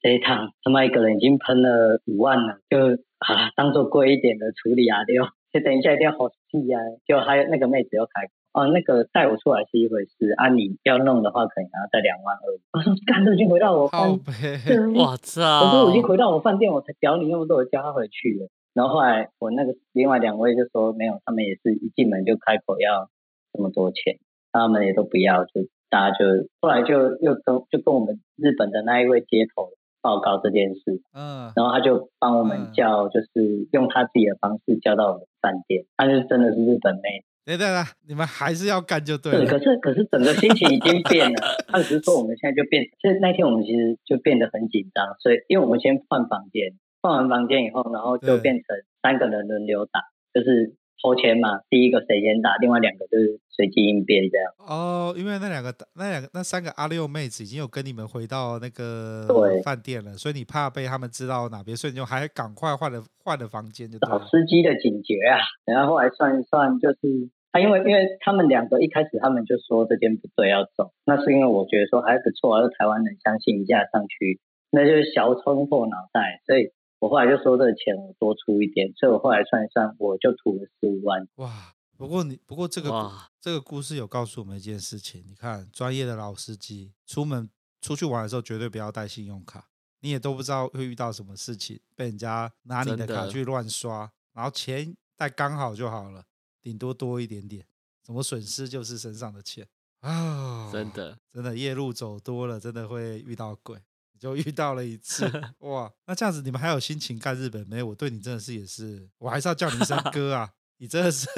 [0.00, 5.16] 这一趟他妈一个人已经喷了五万了，就啊当做贵一点的处理啊，对，
[5.52, 8.28] 就等一下一定要好细啊，就还有那个妹子又开。
[8.56, 12.44] 哦，那个带我出来是一回事，啊，你要弄的话，可能还要带两万二。
[12.72, 14.18] 我说，干，都已经回到我饭
[14.64, 15.60] 店，我操！
[15.60, 18.48] 我说我已经回到我饭店，我才屌你那么多，我叫他回去了。
[18.72, 23.10] 然后后来我那个另外两位就说没有，他们也是一进门就开口要
[23.52, 24.16] 这么多钱，
[24.52, 26.24] 他们也都不要，就大家就
[26.62, 29.68] 后来就又跟就跟我们日本的那一位接头
[30.00, 37.22] 报告这件事，嗯，然后他就帮我们叫，就是用他自己的方式叫到我们饭店，他就真的是日本妹。
[37.46, 39.38] 对对对，你们还是要干就对了。
[39.38, 41.36] 对，可是可是整个心情已经变了。
[41.68, 48.64] 他只是说我们现在就变，其实那天我们其实就变得很紧张，所以因为我们先换房间，换完房间以后，然后就变成
[49.00, 50.00] 三个人轮流打，
[50.34, 54.52] 就是抽签嘛，第一个谁先打，另外两个就是随机应变这样。
[54.58, 59.24] 哦，因为那两个那两个那三个阿六妹子已经有跟你们回到那个
[59.62, 64.18] 饭店了，所以你怕被他们知道哪边，所以你就还赶快换了换了房间就对了。
[64.18, 67.30] 老司机的警觉啊，然后后来算一算就是。
[67.56, 74.40] 啊、因为因为他们两个一开始他们就说这间不对要走，那是因为我觉得说还不错啊，是台湾人相信一下上去，
[74.70, 81.26] 那就是小冲破脑袋，所以我后来就说这个钱我多出一点，所以我后来算一算，我就吐了十五万。
[81.36, 81.72] 哇！
[81.98, 87.48] 不过你不过这个哇这个故事有告诉我们一件事情，你看专业的老司机出门
[87.80, 89.68] 出去玩的时候绝对不要带信用卡，
[90.02, 96.24] 你也都不知道会遇到什么事情，被人家拿你的卡去乱刷，然后钱带刚好就好了。
[96.66, 97.64] 顶多多一点点，
[98.04, 99.64] 什么损失就是身上的钱
[100.00, 100.68] 啊！
[100.72, 103.78] 真的，真的夜路走多了，真的会遇到鬼。
[104.18, 105.92] 就遇到了一次， 哇！
[106.06, 107.80] 那这样子你们还有心情干日本妹？
[107.84, 110.54] 我对你真的是也是，我还是要叫你一声哥啊！
[110.78, 111.28] 你真的是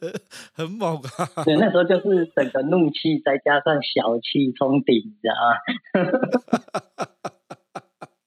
[0.54, 1.44] 很猛啊！
[1.44, 5.34] 对，那时候就是整个怒气再加上小气冲顶，你知道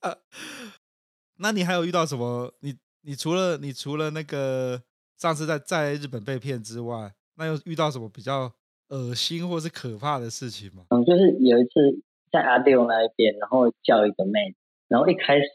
[0.05, 0.17] 吗？
[1.37, 2.53] 那你还有遇到什么？
[2.59, 4.83] 你你除了你除了那个？
[5.18, 8.51] 上次在在日本被骗之外，那又遇到什么比较
[8.89, 10.84] 恶心或是可怕的事情吗？
[10.89, 14.57] 嗯，就是有一次在阿六那一边，然后叫一个妹子，
[14.89, 15.47] 然后一开始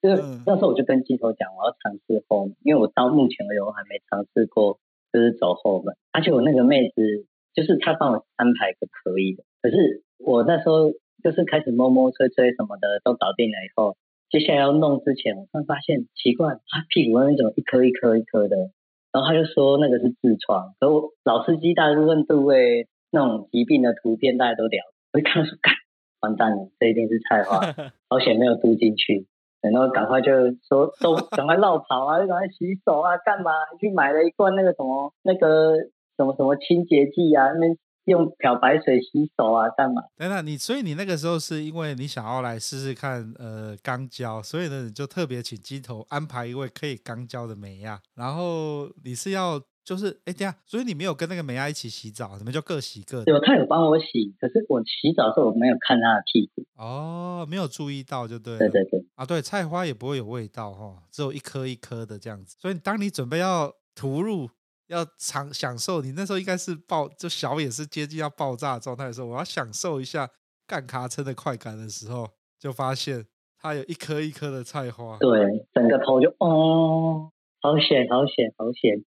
[0.00, 4.80] 就是、嗯、那时候我就跟镜头讲，我要尝试后门，因为我到目前为止我还没尝试过，
[5.12, 5.94] 就是走后门。
[6.12, 10.90] 而且我那个妹子就是她帮我安排个可以的，可是我那时候
[11.22, 13.96] 就是开始摸摸吹吹什么的都搞定了以后，
[14.30, 18.70] 接下来要弄之前，我突然发现奇怪，她屁股那种一颗一颗一颗的。
[19.16, 25.72] 然后他就说那个是痔疮，可我老司机大部分都会那种疾病的图片大家都聊， 我一看说，干，
[26.20, 27.60] 完蛋了，这一定是菜花，
[28.08, 29.26] 保险没有嘟进去，
[29.62, 30.30] 然后赶快就
[30.68, 35.78] 说都赶快绕跑啊，就赶快洗手啊，干嘛去买了一罐那个什么那个
[36.18, 37.74] 什么什么清洁剂啊，那。
[38.06, 40.02] 用漂白水洗手啊，干嘛？
[40.16, 53.32] 等等，你所以你那个时候是因为你想要来试试看，呃，肛交，所以呢，你就特别请机头安排一位可以肛交的美亚，然后你是要就是，哎，等下，所以你没有跟那个美亚一起洗澡，你们就各洗各的。
[53.32, 56.64] 有，他有帮我洗，可是我洗澡的时候我没有看他的屁股。
[56.76, 58.56] 哦，没有注意到就对。
[58.56, 59.04] 对对对。
[59.16, 62.56] 啊，对，菜花也不会有味道哈、哦，只有一颗一颗的这样子。
[62.60, 64.48] 所以当你准备要涂入。
[64.88, 70.30] 要尝享受，你那时候应该是爆，就小也是接近要爆炸的状态的时候，我要享受一下
[70.66, 72.28] 干卡车的快感的时候，
[72.58, 73.26] 就发现
[73.60, 79.02] 它有一颗一颗的菜花，对，整个头就哦，好险，好险，好险，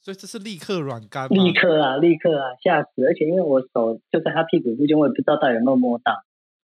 [0.00, 3.04] 所以这是立刻软干，立刻啊，立刻啊，吓死！
[3.06, 6.12] 而且因为我手就在他屁股附近，我也不知道到底有没有摸到，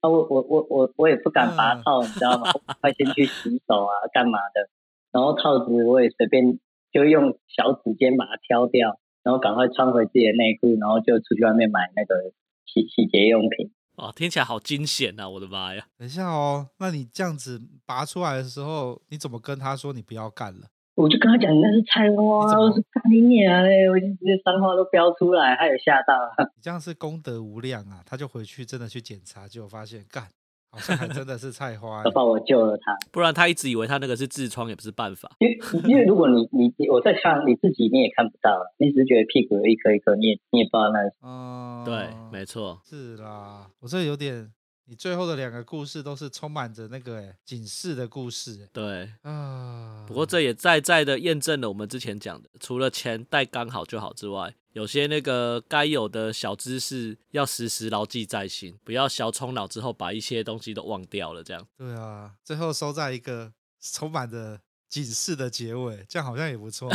[0.01, 2.51] 啊，我我我我我也不敢拔套，嗯、你知道吗？
[2.81, 4.71] 快先去洗手啊，干嘛的？
[5.13, 6.59] 然后套子我也随便。
[6.93, 12.33] 就用小指尖把它挑掉，然后赶快穿回自己的内裤，然后就出去外面买那个
[12.65, 13.73] 洗洗洁用品。
[13.97, 15.29] 哦，听起来好惊险啊！
[15.29, 15.85] 我的妈呀！
[15.99, 20.69] 等一下哦，那你这样子拔出来的时候，你怎么跟他说你不要干了？
[20.95, 23.91] 我就跟他讲，那是菜花，我是干你娘嘞！
[23.91, 26.33] 我已经直接脏话都飙出来，他也吓到了。
[26.55, 28.03] 你这样是功德无量啊！
[28.07, 30.29] 他就回去真的去检查，结果发现干。
[30.71, 35.31] 好像还真的是菜花，他把我救了他，不然他一直以为他那个是痔疮，也不是办法。
[35.39, 35.59] 因为
[35.89, 41.09] 因为如果你你你我在看你自己，你也看不到，你只是觉得屁股有一颗一颗，你也你也不知道那是。
[41.21, 44.51] 哦、嗯，对，没错，是啦，我这有点。
[44.91, 50.03] 你最后的两个故事都是充满着那个诶警示的故事，对啊。
[50.09, 61.45] 不过这也再再的验证了我们之前讲的，除了钱带刚好就好之外，有些那个该有的小知识要时时牢记在心，不要小冲脑之后把一些东西都忘掉了。
[61.45, 61.67] 这样。
[61.77, 64.59] 对啊，最后收在一个充满着
[64.89, 66.91] 警示的结尾，这样好像也不错。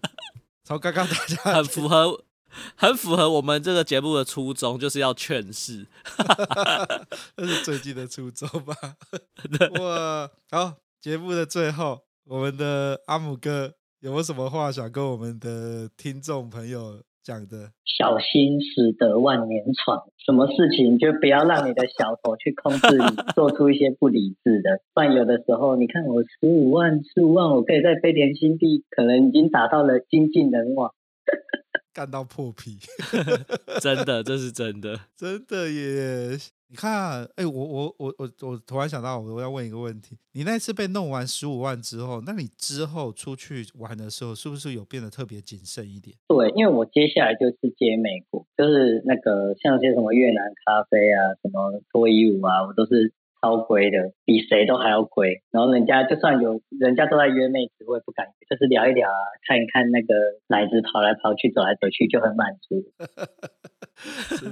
[0.62, 2.22] 从刚刚大家很符合，
[2.76, 5.86] 很符合我们这个节目的初衷，就是要劝世。
[7.36, 8.74] 这是最近的初衷吧？
[9.80, 17.72] 哇，好，节目的最后，我们的阿姆哥有没有什么话想跟我们的听众朋友讲的？
[17.84, 24.80] 小心驶得万年船，什么事情就不要让你的小头去控制你，做出一些不理智的。
[24.94, 30.94] 不然有的时候，你看我十五万、十五万，我可以在飞田新地，可能已经达到了精尽人亡。
[31.92, 32.78] 干到破皮，
[33.80, 36.38] 真的，这是真的，真的耶！
[36.68, 46.16] 你看，哎、欸，我我我我我突然想到，我要问一个问题：你那次被弄完十五万之后，那你之后出去玩的时候，是不是有变得特别谨慎一点？
[46.28, 53.12] 对，因为我接下来就是接美国，就是那个像些什么越南咖啡啊，什么脱衣舞啊，我都是。
[53.40, 55.42] 超贵的，比谁都还要贵。
[55.50, 60.14] 然后人家就算有人家都在约妹子，我也不敢，就是聊一聊啊，看一看那个
[60.48, 62.84] 奶子跑来跑去、走来走去，就很满足。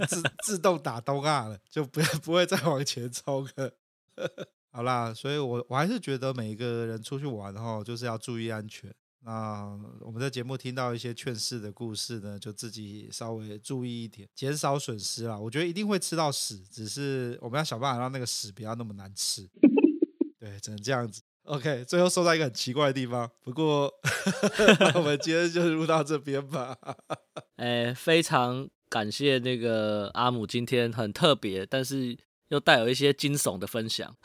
[0.07, 3.73] 自自动打东亚了，就不要不会再往前冲了。
[4.71, 8.91] 好啦，所以我我还是觉得每一个人出去玩哈，就是要注意安全。
[9.21, 15.37] 那我们在节目听到一些劝世的故事呢，就自己稍微注意一点，减少损失啦。
[15.37, 19.47] 我觉得一定会吃到屎，只是我们要想办法让那个屎不要那么难吃。
[20.39, 21.21] 对，只能这样子。
[21.43, 23.93] OK，最后说到一个很奇怪的地方，不过
[24.95, 26.77] 我们今天就录到这边吧。
[27.57, 32.17] 哎，非常感谢那个阿姆今天很特别，但是
[32.49, 34.17] 又带有一些惊悚的分享。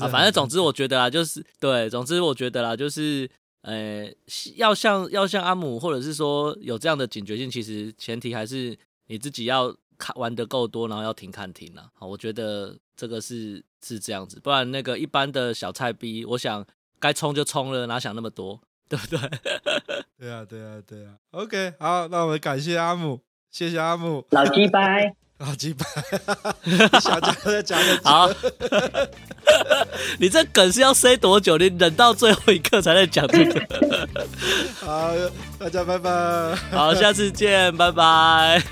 [0.00, 3.28] 啊，反正总之我觉得啊，就是对，总之我觉得啦，就是。
[3.62, 4.08] 呃，
[4.56, 11.88] 要像要像阿姆，或者是说有这样的警觉性，其实前提还是你自己要看玩的够多，然后要停看停啊。
[11.94, 16.64] 好，我觉得这个是是这样子，不然那个一般的小菜逼，我想
[16.98, 19.18] 该冲就冲了，哪想那么多，对不对？
[20.18, 21.14] 对啊，对啊，对啊。
[21.30, 25.14] OK，好，那我们感谢阿姆，谢谢阿姆，老鸡掰。
[25.44, 25.84] 好几百，
[27.00, 28.30] 小家再讲个好，
[30.18, 31.58] 你这梗是要塞多久？
[31.58, 33.60] 你忍到最后一刻才能讲这个？
[34.80, 35.10] 好，
[35.58, 36.54] 大家拜拜。
[36.70, 38.62] 好，下次见，拜拜。